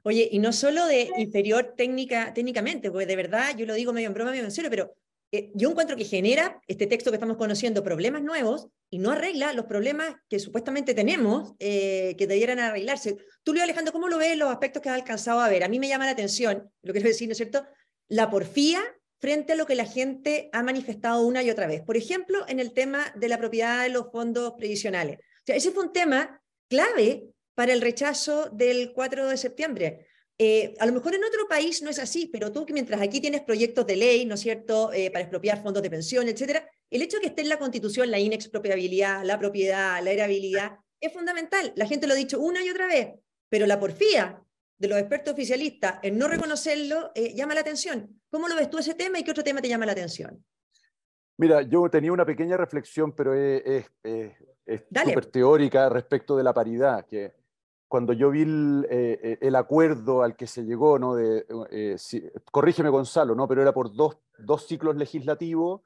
Oye, 0.03 0.29
y 0.31 0.39
no 0.39 0.53
solo 0.53 0.85
de 0.85 1.09
inferior 1.17 1.73
técnica, 1.75 2.33
técnicamente, 2.33 2.91
porque 2.91 3.05
de 3.05 3.15
verdad, 3.15 3.57
yo 3.57 3.65
lo 3.65 3.73
digo 3.73 3.91
medio 3.91 4.07
en 4.07 4.13
broma, 4.13 4.31
medio 4.31 4.45
en 4.45 4.51
serio, 4.51 4.69
pero 4.69 4.93
eh, 5.31 5.51
yo 5.53 5.69
encuentro 5.69 5.95
que 5.95 6.05
genera 6.05 6.61
este 6.67 6.87
texto 6.87 7.11
que 7.11 7.17
estamos 7.17 7.37
conociendo 7.37 7.83
problemas 7.83 8.21
nuevos 8.21 8.67
y 8.89 8.99
no 8.99 9.11
arregla 9.11 9.53
los 9.53 9.65
problemas 9.65 10.15
que 10.29 10.39
supuestamente 10.39 10.93
tenemos 10.93 11.53
eh, 11.59 12.15
que 12.17 12.27
debieran 12.27 12.59
arreglarse. 12.59 13.17
Tú, 13.43 13.51
Luis 13.51 13.63
Alejandro, 13.63 13.93
¿cómo 13.93 14.07
lo 14.07 14.17
ves 14.17 14.37
los 14.37 14.49
aspectos 14.49 14.81
que 14.81 14.89
has 14.89 14.95
alcanzado 14.95 15.39
a 15.39 15.49
ver? 15.49 15.63
A 15.63 15.69
mí 15.69 15.79
me 15.79 15.87
llama 15.87 16.05
la 16.05 16.11
atención, 16.11 16.71
lo 16.81 16.93
quiero 16.93 17.07
decir, 17.07 17.27
¿no 17.27 17.33
es 17.33 17.37
cierto? 17.37 17.65
La 18.07 18.29
porfía 18.29 18.81
frente 19.19 19.53
a 19.53 19.55
lo 19.55 19.65
que 19.65 19.75
la 19.75 19.85
gente 19.85 20.49
ha 20.53 20.63
manifestado 20.63 21.25
una 21.25 21.43
y 21.43 21.49
otra 21.49 21.67
vez. 21.67 21.81
Por 21.81 21.97
ejemplo, 21.97 22.45
en 22.47 22.59
el 22.59 22.73
tema 22.73 23.13
de 23.15 23.29
la 23.29 23.37
propiedad 23.37 23.83
de 23.83 23.89
los 23.89 24.11
fondos 24.11 24.53
previsionales. 24.57 25.19
O 25.19 25.45
sea, 25.45 25.55
ese 25.55 25.71
fue 25.71 25.83
un 25.83 25.93
tema 25.93 26.41
clave 26.69 27.25
para 27.53 27.73
el 27.73 27.81
rechazo 27.81 28.49
del 28.49 28.93
4 28.93 29.27
de 29.27 29.37
septiembre. 29.37 30.07
Eh, 30.37 30.73
a 30.79 30.85
lo 30.85 30.93
mejor 30.93 31.13
en 31.15 31.23
otro 31.25 31.49
país 31.49 31.81
no 31.81 31.89
es 31.89 31.99
así, 31.99 32.29
pero 32.31 32.53
tú 32.53 32.65
mientras 32.71 33.01
aquí 33.01 33.19
tienes 33.19 33.41
proyectos 33.41 33.85
de 33.85 33.97
ley, 33.97 34.25
¿no 34.25 34.35
es 34.35 34.39
cierto?, 34.39 34.93
eh, 34.93 35.11
para 35.11 35.23
expropiar 35.23 35.61
fondos 35.61 35.83
de 35.83 35.89
pensión, 35.89 36.29
etcétera, 36.29 36.65
el 36.89 37.01
hecho 37.01 37.17
de 37.17 37.23
que 37.23 37.27
esté 37.27 37.41
en 37.41 37.49
la 37.49 37.59
Constitución 37.59 38.09
la 38.09 38.19
inexpropiabilidad, 38.19 39.25
la 39.25 39.37
propiedad, 39.37 40.01
la 40.01 40.11
herabilidad, 40.11 40.77
es 41.01 41.11
fundamental. 41.11 41.73
La 41.75 41.85
gente 41.85 42.07
lo 42.07 42.13
ha 42.13 42.15
dicho 42.15 42.39
una 42.39 42.63
y 42.63 42.69
otra 42.69 42.87
vez, 42.87 43.09
pero 43.49 43.65
la 43.65 43.79
porfía 43.79 44.41
de 44.79 44.87
los 44.87 44.97
expertos 44.97 45.33
oficialistas 45.33 45.99
en 46.01 46.17
no 46.17 46.27
reconocerlo 46.27 47.11
eh, 47.13 47.35
llama 47.35 47.53
la 47.53 47.61
atención. 47.61 48.19
¿Cómo 48.31 48.47
lo 48.47 48.55
ves 48.55 48.69
tú 48.69 48.79
ese 48.79 48.95
tema 48.95 49.19
y 49.19 49.23
qué 49.23 49.31
otro 49.31 49.43
tema 49.43 49.61
te 49.61 49.69
llama 49.69 49.85
la 49.85 49.91
atención? 49.91 50.43
Mira, 51.37 51.61
yo 51.61 51.89
tenía 51.89 52.11
una 52.11 52.25
pequeña 52.25 52.57
reflexión, 52.57 53.13
pero 53.13 53.33
es 53.33 53.85
súper 54.65 55.25
teórica 55.27 55.87
respecto 55.89 56.35
de 56.35 56.43
la 56.43 56.53
paridad, 56.53 57.05
que 57.05 57.33
cuando 57.89 58.13
yo 58.13 58.29
vi 58.29 58.43
eh, 58.43 59.19
eh, 59.23 59.37
el, 59.41 59.55
acuerdo 59.55 60.21
al 60.21 60.37
que 60.37 60.45
se 60.45 60.63
llegó, 60.63 60.99
¿no? 60.99 61.15
De, 61.15 61.45
eh, 61.71 61.97
corrígeme 62.51 62.89
Gonzalo, 62.89 63.33
¿no? 63.33 63.47
pero 63.47 63.63
era 63.63 63.73
por 63.73 63.91
dos, 63.93 64.19
dos, 64.37 64.67
ciclos 64.67 64.95
legislativos, 64.95 65.81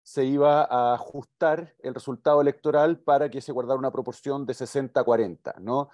se 0.00 0.24
iba 0.24 0.62
a 0.62 0.94
ajustar 0.94 1.74
el 1.80 1.94
resultado 1.94 2.40
electoral 2.40 3.00
para 3.00 3.28
que 3.28 3.40
se 3.40 3.50
guardara 3.50 3.78
una 3.78 3.90
proporción 3.90 4.46
de 4.46 4.54
60-40, 4.54 5.58
¿no? 5.58 5.90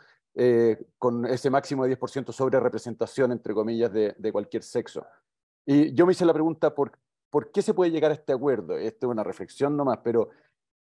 Con 0.99 1.27
ese 1.27 1.49
máximo 1.49 1.85
de 1.85 1.97
10% 1.99 2.33
sobre 2.33 2.59
representación, 2.59 3.33
entre 3.33 3.55
comillas, 3.55 3.93
de, 3.93 4.33
cualquier 4.33 4.63
sexo. 4.63 5.07
Y 5.65 5.95
yo 5.95 6.07
me 6.07 6.13
hice 6.13 6.25
la 6.25 6.33
pregunta, 6.33 6.75
¿por, 6.75 6.93
¿por 7.31 7.53
qué 7.53 7.63
se 7.63 7.73
puede 7.73 7.91
llegar 7.91 8.11
a 8.11 8.15
este 8.15 8.33
acuerdo? 8.33 8.77
Esta 8.77 9.07
es 9.07 9.11
una 9.11 9.25
reflexión 9.25 9.77
nomás, 9.77 9.99
pero 10.03 10.31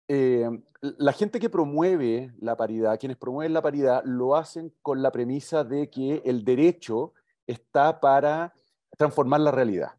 eh, 0.08 0.50
la 0.82 1.14
gente 1.14 1.40
que 1.40 1.50
promueve 1.50 2.34
la 2.40 2.58
paridad, 2.58 3.00
quienes 3.00 3.18
promueven 3.18 3.54
la 3.54 3.62
paridad, 3.62 4.04
lo 4.04 4.36
hacen 4.36 4.74
con 4.82 5.02
la 5.02 5.12
premisa 5.12 5.64
de 5.64 5.90
que 5.90 6.22
el 6.26 6.44
derecho 6.44 7.14
está 7.48 8.00
para 8.00 8.54
transformar 8.98 9.40
la 9.40 9.52
realidad. 9.52 9.92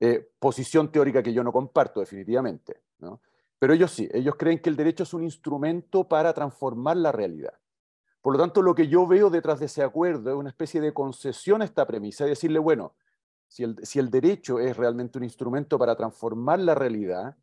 Eh, 0.00 0.30
posición 0.38 0.92
teórica 0.92 1.22
que 1.22 1.32
yo 1.32 1.42
no 1.42 1.52
comparto 1.52 2.00
definitivamente, 2.00 2.82
pero 3.58 3.72
ellos 3.72 3.90
sí, 3.90 4.08
ellos 4.12 4.36
creen 4.36 4.60
que 4.60 4.70
el 4.70 4.76
derecho 4.76 5.02
es 5.02 5.12
un 5.12 5.24
instrumento 5.24 6.06
para 6.06 6.32
transformar 6.32 6.96
la 6.98 7.10
realidad. 7.10 7.54
Por 8.28 8.34
lo 8.36 8.42
tanto, 8.42 8.60
lo 8.60 8.74
que 8.74 8.88
yo 8.88 9.06
veo 9.06 9.30
detrás 9.30 9.58
de 9.58 9.64
ese 9.64 9.82
acuerdo 9.82 10.28
es 10.28 10.36
una 10.36 10.50
especie 10.50 10.82
de 10.82 10.92
concesión 10.92 11.62
a 11.62 11.64
esta 11.64 11.86
premisa, 11.86 12.26
y 12.26 12.28
decirle, 12.28 12.58
bueno, 12.58 12.92
si 13.46 13.62
el, 13.62 13.78
si 13.86 13.98
el 13.98 14.10
derecho 14.10 14.58
es 14.58 14.76
realmente 14.76 15.16
un 15.16 15.24
instrumento 15.24 15.78
para 15.78 15.96
transformar 15.96 16.58
la 16.58 16.74
realidad, 16.74 17.34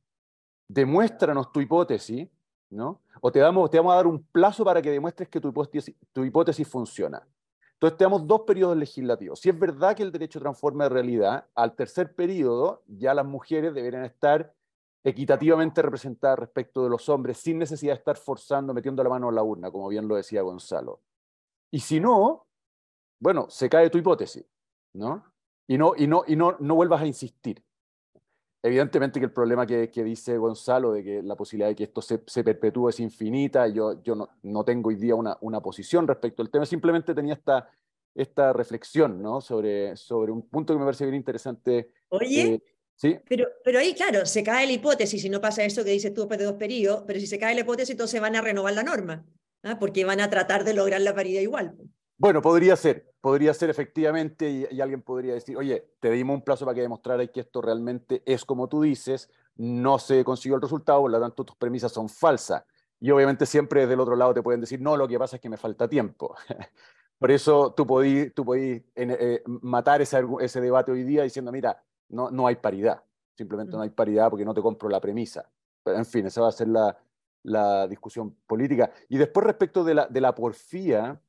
demuéstranos 0.68 1.52
tu 1.52 1.60
hipótesis, 1.60 2.30
¿no? 2.70 3.02
O 3.20 3.32
te, 3.32 3.40
damos, 3.40 3.72
te 3.72 3.78
vamos 3.78 3.94
a 3.94 3.96
dar 3.96 4.06
un 4.06 4.22
plazo 4.26 4.64
para 4.64 4.80
que 4.80 4.92
demuestres 4.92 5.28
que 5.28 5.42
tu 5.42 5.48
hipótesis, 5.50 5.96
tu 6.14 6.24
hipótesis 6.24 6.68
funciona. 6.68 7.28
Entonces, 7.74 7.98
te 7.98 8.04
damos 8.04 8.28
dos 8.28 8.42
periodos 8.42 8.78
legislativos. 8.78 9.40
Si 9.40 9.50
es 9.50 9.58
verdad 9.58 9.96
que 9.96 10.04
el 10.04 10.12
derecho 10.12 10.40
transforma 10.40 10.84
de 10.84 10.92
realidad, 10.92 11.48
al 11.56 11.74
tercer 11.74 12.14
periodo 12.14 12.84
ya 12.86 13.16
las 13.16 13.26
mujeres 13.26 13.74
deberían 13.74 14.06
estar 14.06 14.54
equitativamente 15.06 15.84
representadas 15.84 16.40
respecto 16.40 16.84
de 16.84 16.90
los 16.90 17.08
hombres, 17.10 17.38
sin 17.38 17.60
necesidad 17.60 17.94
de 17.94 18.00
estar 18.00 18.18
forzando, 18.18 18.74
metiendo 18.74 19.04
la 19.04 19.10
mano 19.10 19.30
en 19.30 19.36
la 19.36 19.44
urna, 19.44 19.70
como 19.70 19.88
bien 19.88 20.08
lo 20.08 20.16
decía 20.16 20.42
Gonzalo. 20.42 21.00
Y 21.72 21.80
si 21.80 22.00
no, 22.00 22.48
bueno, 23.20 23.46
se 23.48 23.70
cae 23.70 23.92
tu 23.92 24.00
hipótesis, 24.00 24.44
¿no? 24.94 25.24
Y 25.68 25.78
no, 25.78 25.94
y 25.96 26.08
no, 26.08 26.24
y 26.26 26.36
no, 26.36 26.58
no 26.60 26.74
vuelvas 26.74 27.04
a 27.04 27.06
insistir. 27.06 27.64
Evidentemente 28.64 29.20
que 29.20 29.28
el 29.28 29.32
problema 29.32 29.68
que, 29.68 29.88
dice 29.88 30.40
Gonzalo 30.40 30.94
de 30.94 31.04
que 31.04 31.22
la 31.22 31.36
posibilidad 31.36 31.70
de 31.70 31.76
que 31.76 31.84
esto 31.84 32.02
se, 32.02 32.44
perpetúe 32.44 32.90
es 32.90 33.00
infinita, 33.00 33.68
yo, 33.68 34.02
yo 34.02 34.16
no, 34.42 34.64
tengo 34.64 34.90
hoy 34.90 34.96
día 34.96 35.14
una, 35.14 35.38
una, 35.42 35.62
posición 35.62 36.08
respecto 36.08 36.42
al 36.42 36.50
tema, 36.50 36.66
simplemente 36.66 37.14
tenía 37.14 37.36
esta, 37.36 37.70
esta 38.16 38.54
reflexión 38.54 39.22
¿no? 39.22 39.40
sobre, 39.40 39.96
sobre 39.98 40.32
un 40.32 40.50
punto 40.50 40.74
que 40.74 40.80
me 40.80 40.86
parece 40.86 41.06
bien 41.06 41.16
interesante. 41.16 41.92
Oye, 42.10 42.56
eh, 42.56 42.64
¿sí? 42.96 43.18
pero, 43.28 43.48
pero 43.64 43.80
ahí, 43.80 43.94
claro, 43.94 44.26
se 44.26 44.44
cae 44.44 44.66
la 44.66 44.74
hipótesis, 44.74 45.22
si 45.22 45.30
no 45.30 45.42
pasa 45.42 45.64
eso 45.64 45.84
que 45.84 45.92
dices 45.92 46.14
tú 46.14 46.22
después 46.22 46.40
de 46.40 46.46
dos 46.46 46.56
periodos, 46.56 47.04
pero 47.06 47.20
si 47.20 47.28
se 47.28 47.40
cae 47.40 47.56
la 47.56 47.62
hipótesis, 47.62 47.92
entonces 47.92 48.20
van 48.22 48.36
a 48.36 48.42
renovar 48.42 48.74
la 48.74 48.84
norma, 48.84 49.26
¿ah? 49.64 49.78
porque 49.80 50.06
van 50.06 50.22
a 50.22 50.30
tratar 50.30 50.64
de 50.64 50.74
lograr 50.74 51.02
la 51.02 51.14
paridad 51.14 51.42
igual. 51.42 51.76
Bueno, 52.18 52.42
podría 52.42 52.76
ser, 52.78 53.14
podría 53.20 53.54
ser 53.54 53.70
efectivamente, 53.70 54.50
y, 54.50 54.80
alguien 54.80 55.02
podría 55.02 55.34
decir, 55.34 55.58
oye, 55.58 55.86
te 56.00 56.10
dimos 56.12 56.36
un 56.36 56.44
plazo 56.44 56.64
para 56.64 56.76
que 56.76 56.82
demostraras 56.82 57.30
que 57.30 57.42
esto 57.42 57.62
realmente 57.62 58.24
es 58.26 58.46
como 58.46 58.70
tú 58.70 58.82
dices, 58.82 59.30
no 59.58 60.00
se 60.00 60.24
consiguió 60.24 60.56
el 60.56 60.62
resultado, 60.62 61.02
por 61.02 61.12
lo 61.12 61.20
tanto 61.20 61.44
tus 61.44 61.58
premisas 61.58 61.92
son 61.92 62.08
falsas. 62.08 62.64
Y 63.02 63.12
obviamente 63.12 63.46
siempre 63.46 63.86
del 63.86 64.00
otro 64.00 64.16
lado 64.16 64.34
te 64.34 64.42
pueden 64.42 64.62
decir, 64.62 64.80
no, 64.80 64.96
lo 64.96 65.08
que 65.08 65.20
pasa 65.20 65.36
es 65.36 65.42
que 65.42 65.50
me 65.50 65.58
falta 65.58 65.90
tiempo. 65.90 66.36
por 67.20 67.32
eso 67.32 67.74
tú 67.76 67.86
podís, 67.86 68.34
tú 68.34 68.46
eh, 68.56 69.44
matar 69.46 70.02
ese, 70.02 70.24
ese 70.40 70.62
debate 70.62 70.94
hoy 70.94 71.04
día 71.04 71.24
diciendo, 71.24 71.52
mira, 71.52 71.84
no, 72.10 72.32
no 72.32 72.48
hay 72.48 72.56
paridad, 72.56 73.04
simplemente 73.38 73.76
no 73.76 73.82
hay 73.82 73.90
paridad 73.90 74.30
porque 74.30 74.46
no 74.46 74.54
te 74.54 74.62
compro 74.62 74.90
la 74.90 75.00
premisa. 75.00 75.50
Pero, 75.84 75.98
en 75.98 76.06
fin, 76.06 76.26
esa 76.26 76.42
va 76.42 76.50
a 76.50 76.52
ser 76.52 76.68
la, 76.68 76.98
la 77.44 77.88
discusión 77.88 78.36
política. 78.48 78.92
Y 79.10 79.18
después 79.18 79.46
respecto 79.46 79.84
de 79.84 79.94
la, 79.94 80.08
de 80.08 80.22
la 80.22 80.34
porfía, 80.34 81.22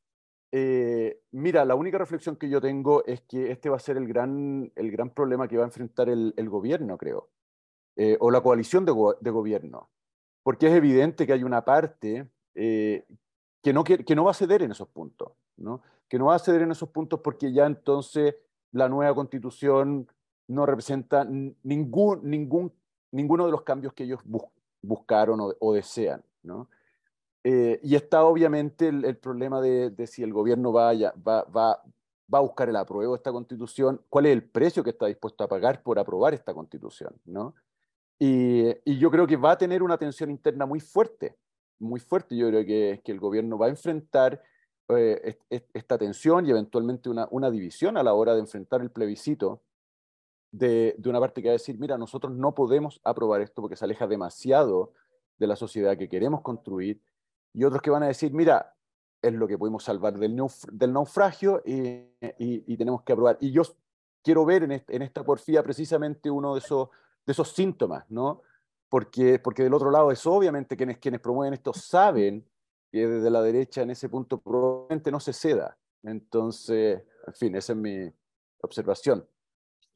eh, 0.52 1.20
mira, 1.32 1.64
la 1.64 1.74
única 1.74 1.98
reflexión 1.98 2.36
que 2.36 2.48
yo 2.48 2.60
tengo 2.60 3.04
es 3.04 3.20
que 3.22 3.50
este 3.50 3.68
va 3.68 3.76
a 3.76 3.80
ser 3.80 3.96
el 3.96 4.06
gran, 4.06 4.72
el 4.74 4.90
gran 4.90 5.10
problema 5.10 5.48
que 5.48 5.56
va 5.56 5.64
a 5.64 5.66
enfrentar 5.66 6.08
el, 6.08 6.48
gobierno, 6.48 6.96
creo, 6.96 7.28
eh, 7.96 8.16
o 8.20 8.30
la 8.30 8.40
coalición 8.40 8.84
de, 8.84 8.92
gobierno, 8.92 9.90
porque 10.42 10.68
es 10.68 10.74
evidente 10.74 11.26
que 11.26 11.32
hay 11.32 11.44
una 11.44 11.64
parte 11.64 12.30
eh, 12.54 13.04
que, 13.62 13.72
no, 13.72 13.84
que, 13.84 14.14
no 14.14 14.24
va 14.24 14.30
a 14.30 14.34
ceder 14.34 14.62
en 14.62 14.70
esos 14.70 14.88
puntos, 14.88 15.32
¿no? 15.56 15.82
que 16.08 16.18
no 16.18 16.26
va 16.26 16.36
a 16.36 16.38
ceder 16.38 16.62
en 16.62 16.70
esos 16.70 16.88
puntos 16.88 17.20
porque 17.20 17.52
ya 17.52 17.66
entonces 17.66 18.36
la 18.70 18.88
nueva 18.88 19.14
constitución 19.14 20.08
no 20.48 20.66
representa 20.66 21.24
ningún, 21.24 22.28
ningún, 22.28 22.72
ninguno 23.12 23.46
de 23.46 23.52
los 23.52 23.62
cambios 23.62 23.92
que 23.92 24.04
ellos 24.04 24.20
buscaron 24.82 25.40
o, 25.58 25.72
desean. 25.72 26.22
¿no? 26.42 26.68
Eh, 27.44 27.80
y 27.82 27.94
está 27.96 28.24
obviamente 28.24 28.88
el, 28.88 29.16
problema 29.16 29.60
de, 29.60 30.06
si 30.06 30.22
el 30.22 30.32
gobierno 30.32 30.72
vaya, 30.72 31.12
va, 31.16 31.42
va, 31.44 31.82
va, 32.32 32.38
a 32.38 32.40
buscar 32.40 32.68
el 32.68 32.76
apruebo 32.76 33.12
de 33.14 33.18
esta 33.18 33.32
constitución, 33.32 34.00
cuál 34.08 34.26
es 34.26 34.32
el 34.32 34.44
precio 34.44 34.84
que 34.84 34.90
está 34.90 35.06
dispuesto 35.06 35.44
a 35.44 35.48
pagar 35.48 35.82
por 35.82 35.98
aprobar 35.98 36.34
esta 36.34 36.54
constitución. 36.54 37.14
¿no? 37.24 37.54
Y, 38.18 38.68
y 38.84 38.98
yo 38.98 39.10
creo 39.10 39.26
que 39.26 39.36
va 39.36 39.52
a 39.52 39.58
tener 39.58 39.82
una 39.82 39.98
tensión 39.98 40.30
interna 40.30 40.66
muy 40.66 40.80
fuerte, 40.80 41.36
muy 41.78 42.00
fuerte. 42.00 42.36
Yo 42.36 42.48
creo 42.48 42.64
que, 42.64 43.00
que 43.04 43.12
el 43.12 43.20
gobierno 43.20 43.58
va 43.58 43.66
a 43.66 43.70
enfrentar 43.70 44.40
eh, 44.88 45.36
esta 45.74 45.98
tensión 45.98 46.46
y 46.46 46.50
eventualmente 46.50 47.08
una, 47.08 47.26
una 47.32 47.50
división 47.50 47.96
a 47.96 48.04
la 48.04 48.14
hora 48.14 48.34
de 48.34 48.40
enfrentar 48.40 48.80
el 48.80 48.90
plebiscito 48.90 49.62
de, 50.58 50.96
una 51.04 51.20
parte 51.20 51.42
que 51.42 51.48
va 51.48 51.52
a 51.52 51.60
decir, 51.60 51.78
mira, 51.78 51.98
nosotros 51.98 52.32
no 52.32 52.54
podemos 52.54 53.00
aprobar 53.04 53.40
esto 53.40 53.62
porque 53.62 53.76
se 53.76 53.84
aleja 53.84 54.06
demasiado 54.06 54.92
de 55.38 55.46
la 55.46 55.56
sociedad 55.56 55.96
que 55.98 56.08
queremos 56.08 56.40
construir, 56.40 57.02
y 57.52 57.64
otros 57.64 57.82
que 57.82 57.90
van 57.90 58.02
a 58.02 58.08
decir, 58.08 58.32
mira, 58.32 58.74
es 59.22 59.32
lo 59.32 59.48
que 59.48 59.58
pudimos 59.58 59.84
salvar 59.84 60.18
del, 60.18 60.36
naufragio 60.92 61.62
y, 61.64 62.76
tenemos 62.76 63.02
que 63.02 63.12
aprobar. 63.12 63.38
Y 63.40 63.50
yo 63.50 63.62
quiero 64.22 64.44
ver 64.44 64.62
en, 64.64 65.02
esta 65.02 65.24
porfía 65.24 65.62
precisamente 65.62 66.30
uno 66.30 66.54
de 66.54 66.60
esos, 66.60 66.88
de 67.24 67.32
esos 67.32 67.50
síntomas, 67.52 68.04
¿no? 68.10 68.42
Porque, 68.88 69.38
porque 69.38 69.62
del 69.62 69.74
otro 69.74 69.90
lado 69.90 70.10
es 70.10 70.24
obviamente 70.26 70.76
quienes, 70.76 70.98
quienes 70.98 71.20
promueven 71.20 71.54
esto 71.54 71.72
saben 71.72 72.46
que 72.92 73.06
desde 73.06 73.30
la 73.30 73.42
derecha 73.42 73.82
en 73.82 73.90
ese 73.90 74.08
punto 74.08 74.38
probablemente 74.38 75.10
no 75.10 75.18
se 75.18 75.32
ceda. 75.32 75.76
Entonces, 76.02 77.02
en 77.26 77.34
fin, 77.34 77.56
esa 77.56 77.72
es 77.72 77.78
mi 77.78 78.12
observación. 78.60 79.26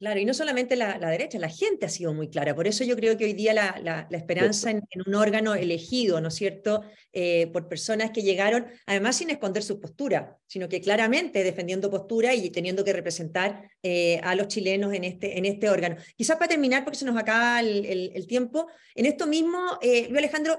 Claro, 0.01 0.19
y 0.19 0.25
no 0.25 0.33
solamente 0.33 0.75
la, 0.75 0.97
derecha, 0.97 1.37
la 1.37 1.47
gente 1.47 1.85
ha 1.85 1.89
sido 1.89 2.11
muy 2.11 2.27
clara. 2.27 2.55
Por 2.55 2.65
eso 2.65 2.83
yo 2.83 2.95
creo 2.95 3.15
que 3.17 3.25
hoy 3.25 3.33
día 3.33 3.53
la, 3.53 4.07
esperanza 4.09 4.71
en, 4.71 4.81
un 5.05 5.13
órgano 5.13 5.53
elegido, 5.53 6.19
¿no 6.19 6.29
es 6.29 6.33
cierto?, 6.33 6.81
eh, 7.13 7.45
por 7.53 7.67
personas 7.67 8.09
que 8.09 8.23
llegaron, 8.23 8.65
además 8.87 9.17
sin 9.17 9.29
esconder 9.29 9.61
su 9.61 9.79
postura, 9.79 10.39
sino 10.47 10.67
que 10.67 10.81
claramente 10.81 11.43
defendiendo 11.43 11.91
postura 11.91 12.33
y 12.33 12.49
teniendo 12.49 12.83
que 12.83 12.93
representar 12.93 13.69
eh, 13.83 14.19
a 14.23 14.33
los 14.33 14.47
chilenos 14.47 14.91
en 14.91 15.03
este, 15.03 15.37
en 15.37 15.45
este 15.45 15.69
órgano. 15.69 15.97
Quizás 16.17 16.37
para 16.37 16.49
terminar, 16.49 16.83
porque 16.83 16.97
se 16.97 17.05
nos 17.05 17.15
acaba 17.15 17.59
el, 17.59 18.25
tiempo, 18.27 18.69
en 18.95 19.05
esto 19.05 19.27
mismo, 19.27 19.77
eh, 19.83 20.07
Luis 20.09 20.17
Alejandro, 20.17 20.57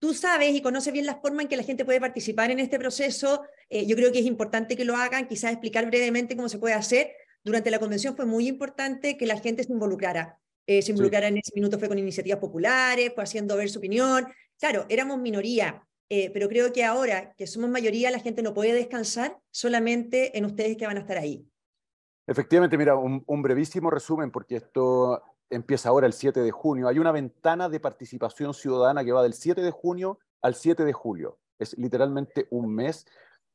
tú 0.00 0.14
sabes 0.14 0.52
y 0.52 0.62
conoces 0.62 0.92
bien 0.92 1.06
la 1.06 1.20
forma 1.20 1.42
en 1.42 1.48
que 1.48 1.56
la 1.56 1.62
gente 1.62 1.84
puede 1.84 2.00
participar 2.00 2.50
en 2.50 2.58
este 2.58 2.76
proceso. 2.76 3.44
yo 3.70 3.94
creo 3.94 4.10
que 4.10 4.18
es 4.18 4.26
importante 4.26 4.74
que 4.74 4.84
lo 4.84 4.96
hagan, 4.96 5.28
quizás 5.28 5.52
explicar 5.52 5.86
brevemente 5.86 6.34
cómo 6.34 6.48
se 6.48 6.58
puede 6.58 6.74
hacer 6.74 7.12
durante 7.44 7.70
la 7.70 7.78
convención 7.78 8.16
fue 8.16 8.26
muy 8.26 8.48
importante 8.48 9.16
que 9.16 9.26
la 9.26 9.38
gente 9.38 9.64
se 9.64 9.72
involucrara. 9.72 10.38
Eh, 10.66 10.82
se 10.82 10.92
involucrara 10.92 11.28
en 11.28 11.38
ese 11.38 11.52
minuto, 11.54 11.78
fue 11.78 11.88
con 11.88 11.98
iniciativas 11.98 12.38
populares, 12.38 13.12
fue 13.14 13.24
haciendo 13.24 13.56
ver 13.56 13.68
su 13.68 13.78
opinión. 13.78 14.26
Claro, 14.58 14.86
éramos 14.88 15.18
minoría, 15.18 15.82
eh, 16.08 16.30
pero 16.30 16.48
creo 16.48 16.72
que 16.72 16.84
ahora 16.84 17.34
que 17.34 17.46
somos 17.46 17.70
mayoría, 17.70 18.10
la 18.10 18.20
gente 18.20 18.42
no 18.42 18.54
puede 18.54 18.72
descansar 18.72 19.38
solamente 19.50 20.36
en 20.36 20.44
ustedes 20.44 20.76
que 20.76 20.86
van 20.86 20.98
a 20.98 21.00
estar 21.00 21.18
ahí. 21.18 21.44
Efectivamente, 22.26 22.78
mira, 22.78 22.94
un, 22.94 23.24
un 23.26 23.42
brevísimo 23.42 23.90
resumen, 23.90 24.30
porque 24.30 24.56
esto 24.56 25.22
empieza 25.48 25.88
ahora 25.88 26.06
el 26.06 26.12
7 26.12 26.40
de 26.40 26.50
junio. 26.50 26.88
Hay 26.88 26.98
una 26.98 27.10
ventana 27.10 27.68
de 27.68 27.80
participación 27.80 28.54
ciudadana 28.54 29.04
que 29.04 29.12
va 29.12 29.22
del 29.22 29.34
7 29.34 29.62
de 29.62 29.70
junio 29.70 30.18
al 30.42 30.54
7 30.54 30.84
de 30.84 30.92
julio. 30.92 31.38
Es 31.58 31.76
literalmente 31.76 32.46
un 32.50 32.72
mes 32.72 33.06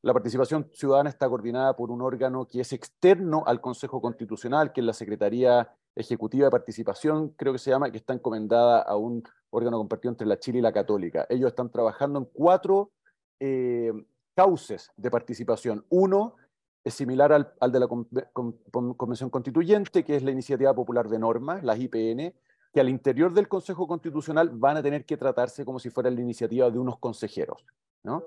la 0.02 0.12
participación 0.12 0.70
ciudadana 0.72 1.10
está 1.10 1.28
coordinada 1.28 1.74
por 1.74 1.90
un 1.90 2.02
órgano 2.02 2.46
que 2.46 2.60
es 2.60 2.72
externo 2.72 3.42
al 3.46 3.60
Consejo 3.60 4.00
Constitucional, 4.00 4.72
que 4.72 4.80
es 4.80 4.86
la 4.86 4.92
Secretaría 4.92 5.72
Ejecutiva 5.94 6.44
de 6.44 6.50
Participación, 6.50 7.30
creo 7.30 7.52
que 7.52 7.58
se 7.58 7.70
llama, 7.70 7.90
que 7.90 7.96
está 7.96 8.12
encomendada 8.12 8.82
a 8.82 8.96
un 8.96 9.22
órgano 9.50 9.78
compartido 9.78 10.12
entre 10.12 10.26
la 10.26 10.38
Chile 10.38 10.58
y 10.58 10.62
la 10.62 10.72
Católica. 10.72 11.26
Ellos 11.28 11.48
están 11.48 11.70
trabajando 11.70 12.18
en 12.18 12.26
cuatro 12.26 12.92
eh, 13.40 13.92
cauces 14.34 14.90
de 14.96 15.10
participación. 15.10 15.84
Uno 15.88 16.36
es 16.84 16.94
similar 16.94 17.32
al, 17.32 17.72
de 17.72 17.80
la 17.80 17.88
Convención 17.88 19.30
Constituyente, 19.30 20.04
que 20.04 20.16
es 20.16 20.22
la 20.22 20.30
Iniciativa 20.30 20.72
Popular 20.72 21.08
de 21.08 21.18
Normas, 21.18 21.64
las 21.64 21.80
IPN, 21.80 22.32
que 22.72 22.80
al 22.80 22.88
interior 22.88 23.32
del 23.32 23.48
Consejo 23.48 23.88
Constitucional 23.88 24.50
van 24.50 24.76
a 24.76 24.82
tener 24.82 25.04
que 25.04 25.16
tratarse 25.16 25.64
como 25.64 25.78
si 25.78 25.90
fuera 25.90 26.10
la 26.10 26.20
iniciativa 26.20 26.70
de 26.70 26.78
unos 26.78 26.98
consejeros. 26.98 27.64
¿no? 28.04 28.22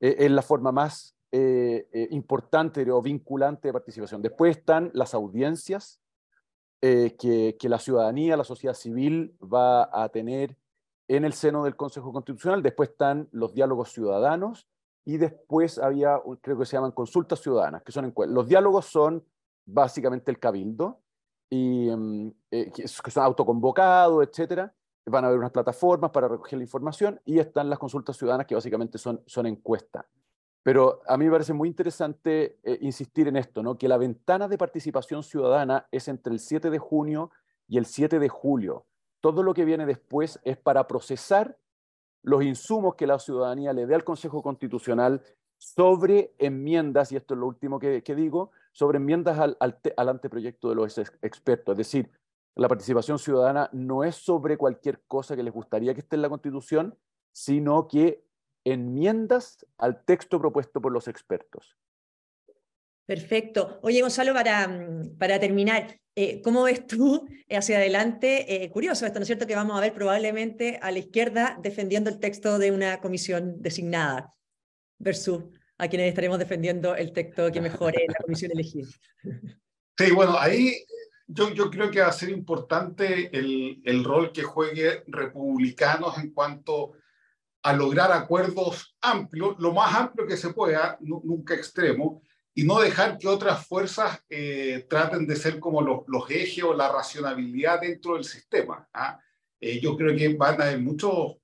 Eh, 0.00 0.16
es 0.18 0.30
la 0.30 0.42
forma 0.42 0.72
más 0.72 1.16
eh, 1.32 1.88
eh, 1.92 2.08
importante 2.10 2.88
o 2.90 3.02
vinculante 3.02 3.68
de 3.68 3.72
participación. 3.72 4.22
Después 4.22 4.56
están 4.56 4.90
las 4.94 5.14
audiencias 5.14 6.00
que, 6.80 7.56
la 7.62 7.78
ciudadanía, 7.80 8.36
la 8.36 8.44
sociedad 8.44 8.74
civil 8.74 9.36
va 9.42 9.90
a 9.92 10.08
tener 10.10 10.56
en 11.08 11.24
el 11.24 11.32
seno 11.32 11.64
del 11.64 11.74
Consejo 11.74 12.12
Constitucional. 12.12 12.62
Después 12.62 12.90
están 12.90 13.28
los 13.32 13.52
diálogos 13.52 13.90
ciudadanos 13.90 14.68
y 15.04 15.16
después 15.16 15.78
había, 15.78 16.20
creo 16.40 16.56
que 16.56 16.66
se 16.66 16.76
llaman 16.76 16.92
consultas 16.92 17.40
ciudadanas, 17.40 17.82
que 17.82 17.90
son 17.90 18.14
Los 18.28 18.46
diálogos 18.46 18.86
son 18.86 19.24
básicamente 19.66 20.30
el 20.30 20.38
cabildo, 20.38 21.00
y, 21.50 21.90
mm, 21.90 22.30
que 22.50 22.86
son 22.86 23.24
autoconvocados, 23.24 24.24
etcétera 24.28 24.72
van 25.08 25.24
a 25.24 25.28
haber 25.28 25.38
unas 25.38 25.50
plataformas 25.50 26.10
para 26.10 26.28
recoger 26.28 26.58
la 26.58 26.64
información 26.64 27.20
y 27.24 27.38
están 27.38 27.68
las 27.70 27.78
consultas 27.78 28.16
ciudadanas 28.16 28.46
que 28.46 28.54
básicamente 28.54 28.98
son, 28.98 29.22
son 29.26 29.46
encuestas. 29.46 30.04
Pero 30.62 31.00
a 31.06 31.16
mí 31.16 31.24
me 31.24 31.30
parece 31.30 31.52
muy 31.52 31.68
interesante 31.68 32.58
eh, 32.62 32.78
insistir 32.82 33.28
en 33.28 33.36
esto, 33.36 33.62
¿no? 33.62 33.78
que 33.78 33.88
la 33.88 33.96
ventana 33.96 34.48
de 34.48 34.58
participación 34.58 35.22
ciudadana 35.22 35.88
es 35.90 36.08
entre 36.08 36.32
el 36.32 36.40
7 36.40 36.70
de 36.70 36.78
junio 36.78 37.30
y 37.66 37.78
el 37.78 37.86
7 37.86 38.18
de 38.18 38.28
julio. 38.28 38.86
Todo 39.20 39.42
lo 39.42 39.54
que 39.54 39.64
viene 39.64 39.86
después 39.86 40.40
es 40.44 40.56
para 40.56 40.86
procesar 40.86 41.56
los 42.22 42.42
insumos 42.42 42.96
que 42.96 43.06
la 43.06 43.18
ciudadanía 43.18 43.72
le 43.72 43.86
dé 43.86 43.94
al 43.94 44.04
Consejo 44.04 44.42
Constitucional 44.42 45.22
sobre 45.56 46.34
enmiendas, 46.38 47.10
y 47.12 47.16
esto 47.16 47.34
es 47.34 47.40
lo 47.40 47.46
último 47.46 47.78
que, 47.78 48.02
digo, 48.14 48.50
sobre 48.72 48.98
enmiendas 48.98 49.38
al, 49.38 49.56
al, 49.60 49.80
al 49.96 50.08
anteproyecto 50.08 50.68
de 50.68 50.74
los 50.74 50.98
expertos. 50.98 51.72
Es 51.72 51.78
decir, 51.78 52.10
la 52.58 52.68
participación 52.68 53.20
ciudadana 53.20 53.70
no 53.72 54.02
es 54.02 54.16
sobre 54.16 54.56
cualquier 54.56 55.00
cosa 55.06 55.36
que 55.36 55.44
les 55.44 55.54
gustaría 55.54 55.94
que 55.94 56.00
esté 56.00 56.16
en 56.16 56.22
la 56.22 56.28
Constitución, 56.28 56.98
sino 57.32 57.86
que 57.86 58.24
enmiendas 58.64 59.64
al 59.78 60.04
texto 60.04 60.40
propuesto 60.40 60.80
por 60.80 60.90
los 60.90 61.06
expertos. 61.06 61.76
Perfecto. 63.06 63.78
Oye, 63.82 64.02
Gonzalo, 64.02 64.34
para, 64.34 64.68
para 65.18 65.38
terminar, 65.38 66.00
eh, 66.16 66.42
¿cómo 66.42 66.64
ves 66.64 66.84
tú 66.84 67.28
hacia 67.48 67.76
adelante? 67.76 68.64
Eh, 68.64 68.70
curioso 68.70 69.06
esto, 69.06 69.20
¿no 69.20 69.22
es 69.22 69.28
cierto? 69.28 69.46
Que 69.46 69.54
vamos 69.54 69.78
a 69.78 69.80
ver 69.80 69.94
probablemente 69.94 70.80
a 70.82 70.90
la 70.90 70.98
izquierda 70.98 71.56
defendiendo 71.62 72.10
el 72.10 72.18
texto 72.18 72.58
de 72.58 72.72
una 72.72 73.00
comisión 73.00 73.62
designada 73.62 74.34
versus 74.98 75.44
a 75.78 75.86
quienes 75.86 76.08
estaremos 76.08 76.40
defendiendo 76.40 76.96
el 76.96 77.12
texto 77.12 77.52
que 77.52 77.60
mejore 77.60 78.04
la 78.08 78.18
comisión 78.20 78.50
elegida. 78.52 78.88
Sí, 79.96 80.12
bueno, 80.12 80.36
ahí 80.36 80.74
yo, 81.28 81.50
yo, 81.50 81.70
creo 81.70 81.90
que 81.90 82.00
va 82.00 82.08
a 82.08 82.12
ser 82.12 82.30
importante 82.30 83.30
el, 83.36 83.80
el, 83.84 84.02
rol 84.02 84.32
que 84.32 84.42
juegue 84.42 85.04
republicanos 85.06 86.18
en 86.18 86.32
cuanto 86.32 86.92
a 87.62 87.72
lograr 87.72 88.10
acuerdos 88.12 88.96
amplios, 89.00 89.56
lo 89.58 89.72
más 89.72 89.94
amplio 89.94 90.26
que 90.26 90.36
se 90.36 90.52
pueda, 90.52 90.96
nunca 91.00 91.54
extremo, 91.54 92.22
y 92.54 92.64
no 92.64 92.80
dejar 92.80 93.18
que 93.18 93.28
otras 93.28 93.66
fuerzas 93.66 94.20
eh, 94.28 94.86
traten 94.88 95.26
de 95.26 95.36
ser 95.36 95.60
como 95.60 95.80
los, 95.80 96.00
los, 96.08 96.28
ejes 96.30 96.64
o 96.64 96.74
la 96.74 96.90
racionalidad 96.90 97.80
dentro 97.80 98.14
del 98.14 98.24
sistema. 98.24 98.88
¿ah? 98.92 99.20
Eh, 99.60 99.78
yo 99.80 99.96
creo 99.96 100.16
que 100.16 100.34
van 100.34 100.60
a 100.60 100.64
haber 100.64 100.80
muchos 100.80 101.36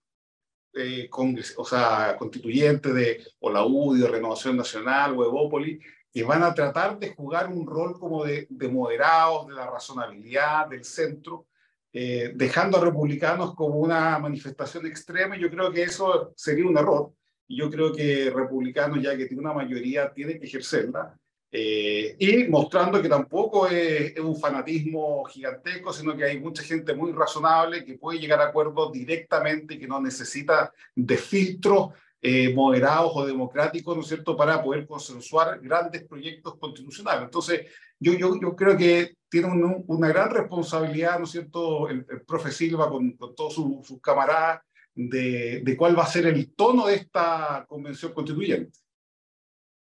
eh, 0.75 1.09
o 1.57 1.65
sea, 1.65 2.17
constituyentes 2.19 2.93
de 2.93 3.25
o 3.39 3.51
la 3.51 3.65
UDI, 3.65 4.07
Renovación 4.07 4.57
Nacional, 4.57 5.17
o 5.17 5.25
Evópolis, 5.25 5.79
que 6.15 6.23
van 6.23 6.45
a 6.45 6.55
tratar 6.55 6.97
de 6.97 7.13
jugar 7.13 7.49
un 7.49 7.67
rol 7.67 7.99
como 7.99 8.25
de, 8.25 8.47
de 8.49 8.69
moderados, 8.69 9.49
de 9.49 9.55
la 9.55 9.69
razonabilidad, 9.69 10.69
del 10.69 10.85
centro, 10.85 11.49
eh, 11.93 12.31
dejando 12.37 12.79
a 12.79 12.85
republicanos 12.85 13.53
como 13.57 13.81
una 13.81 14.17
manifestación 14.21 14.87
extrema, 14.87 15.37
y 15.37 15.41
yo 15.41 15.51
creo 15.51 15.73
que 15.73 15.83
eso 15.83 16.33
sería 16.37 16.67
un 16.67 16.79
error, 16.79 17.13
y 17.49 17.59
yo 17.59 17.69
creo 17.69 17.93
que 17.93 18.31
republicanos, 18.31 19.03
ya 19.03 19.17
que 19.17 19.27
tiene 19.27 19.43
una 19.43 19.55
mayoría, 19.55 20.13
tiene 20.13 20.39
que 20.39 20.47
ejercerla, 20.47 21.19
eh, 21.51 22.15
y 22.17 22.45
mostrando 22.45 23.03
que 23.03 23.09
tampoco 23.09 23.67
es, 23.67 24.13
es, 24.15 24.21
un 24.21 24.37
fanatismo 24.37 25.25
gigantesco, 25.25 25.93
sino 25.93 26.17
que 26.17 26.25
hay 26.25 26.39
mucha 26.39 26.63
gente 26.63 26.95
muy 26.95 27.11
razonable 27.11 27.85
que 27.85 27.99
puede 27.99 28.21
llegar 28.21 28.41
a 28.41 28.49
acuerdos 28.49 28.93
directamente, 28.93 29.81
que 29.81 29.89
no 29.89 30.01
necesita 30.01 30.73
de 30.95 31.17
filtros 31.17 31.91
eh, 32.27 32.55
moderados 32.55 33.13
o 33.15 33.27
democráticos, 33.27 33.95
¿no 33.95 34.01
es 34.01 34.09
cierto?, 34.09 34.35
para 34.35 34.63
poder 34.63 34.87
consensuar 34.87 35.61
grandes 35.61 36.05
proyectos 36.05 36.57
constitucionales. 36.57 37.25
Entonces, 37.25 37.67
yo, 38.01 38.15
yo, 38.15 38.41
yo 38.41 38.57
creo 38.57 38.79
que 38.79 39.19
tiene 39.29 39.49
una 39.87 40.09
gran 40.09 40.31
responsabilidad, 40.31 41.19
¿no 41.19 41.27
es 41.27 41.33
cierto?, 41.33 41.91
el, 41.91 42.07
profe 42.27 42.51
Silva 42.51 42.89
con, 42.89 43.15
todos 43.37 43.53
sus 43.53 44.01
camaradas 44.01 44.63
de, 44.95 45.61
de 45.63 45.77
cuál 45.77 45.99
va 45.99 46.05
a 46.05 46.07
ser 46.07 46.25
el 46.25 46.55
tono 46.55 46.87
de 46.87 46.95
esta 46.95 47.67
convención 47.69 48.15
constituyente. 48.15 48.79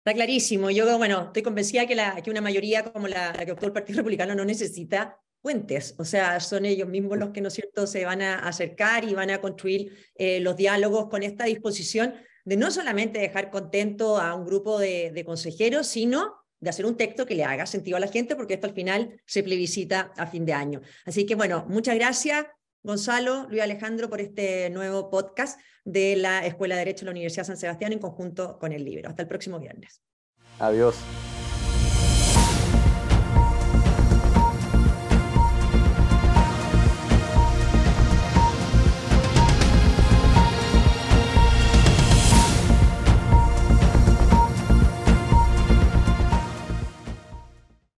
Está 0.06 0.13
clarísimo. 0.13 0.72
Yo, 0.72 0.98
bueno, 0.98 1.26
estoy 1.26 1.44
convencida 1.44 1.86
que, 1.86 1.96
la, 1.96 2.24
que 2.24 2.32
una 2.32 2.39
mayoría 2.39 2.86
como 2.86 3.10
la, 3.10 3.34
que 3.34 3.52
optó 3.52 3.65
el 3.65 3.74
Partido 3.74 3.98
Republicano 3.98 4.34
no 4.34 4.46
necesita 4.46 5.20
puentes, 5.41 5.95
o 5.97 6.06
sea, 6.06 6.39
son 6.39 6.65
ellos 6.65 6.88
mismos 6.88 7.17
los 7.17 7.32
que, 7.32 7.41
¿no 7.41 7.47
es 7.47 7.54
cierto?, 7.54 7.88
se 7.88 8.06
van 8.06 8.21
a 8.21 8.39
acercar 8.39 9.04
y 9.04 9.13
van 9.13 9.32
a 9.32 9.41
construir 9.41 9.97
eh, 10.15 10.39
los 10.39 10.56
diálogos 10.56 11.10
con 11.10 11.23
esta 11.23 11.45
disposición 11.45 12.13
de 12.45 12.58
no 12.58 12.71
solamente 12.71 13.19
dejar 13.19 13.49
contento 13.49 14.19
a 14.19 14.34
un 14.36 14.45
grupo 14.45 14.80
de, 14.80 15.12
de, 15.12 15.25
consejeros, 15.25 15.88
sino 15.88 16.36
de 16.60 16.69
hacer 16.69 16.86
un 16.86 16.95
texto 16.95 17.25
que 17.25 17.36
le 17.36 17.43
haga 17.43 17.65
sentido 17.65 17.97
a 17.97 17.99
la 17.99 18.08
gente, 18.08 18.36
porque 18.36 18.56
esto 18.56 18.67
al 18.67 18.73
final 18.73 19.19
se 19.25 19.43
plebiscita 19.43 20.12
a 20.15 20.27
fin 20.27 20.45
de 20.45 20.54
año. 20.54 20.82
Así 21.06 21.25
que 21.25 21.36
bueno, 21.36 21.65
muchas 21.67 21.95
gracias, 21.95 22.45
Gonzalo, 22.84 23.47
Luis 23.49 23.62
Alejandro, 23.62 24.10
por 24.10 24.21
este 24.21 24.69
nuevo 24.69 25.10
podcast 25.10 25.60
de 25.86 26.15
la 26.15 26.45
Escuela 26.45 26.75
de 26.75 26.80
Derecho 26.80 27.01
de 27.01 27.06
la 27.06 27.12
Universidad 27.12 27.45
San 27.45 27.58
Sebastián 27.58 27.93
en 27.93 27.99
conjunto 27.99 28.58
con 28.60 28.71
el 28.71 28.86
libro. 28.86 29.10
Hasta 29.10 29.23
el 29.23 29.27
próximo 29.27 29.60
viernes. 29.60 30.01
Adiós. 30.60 30.95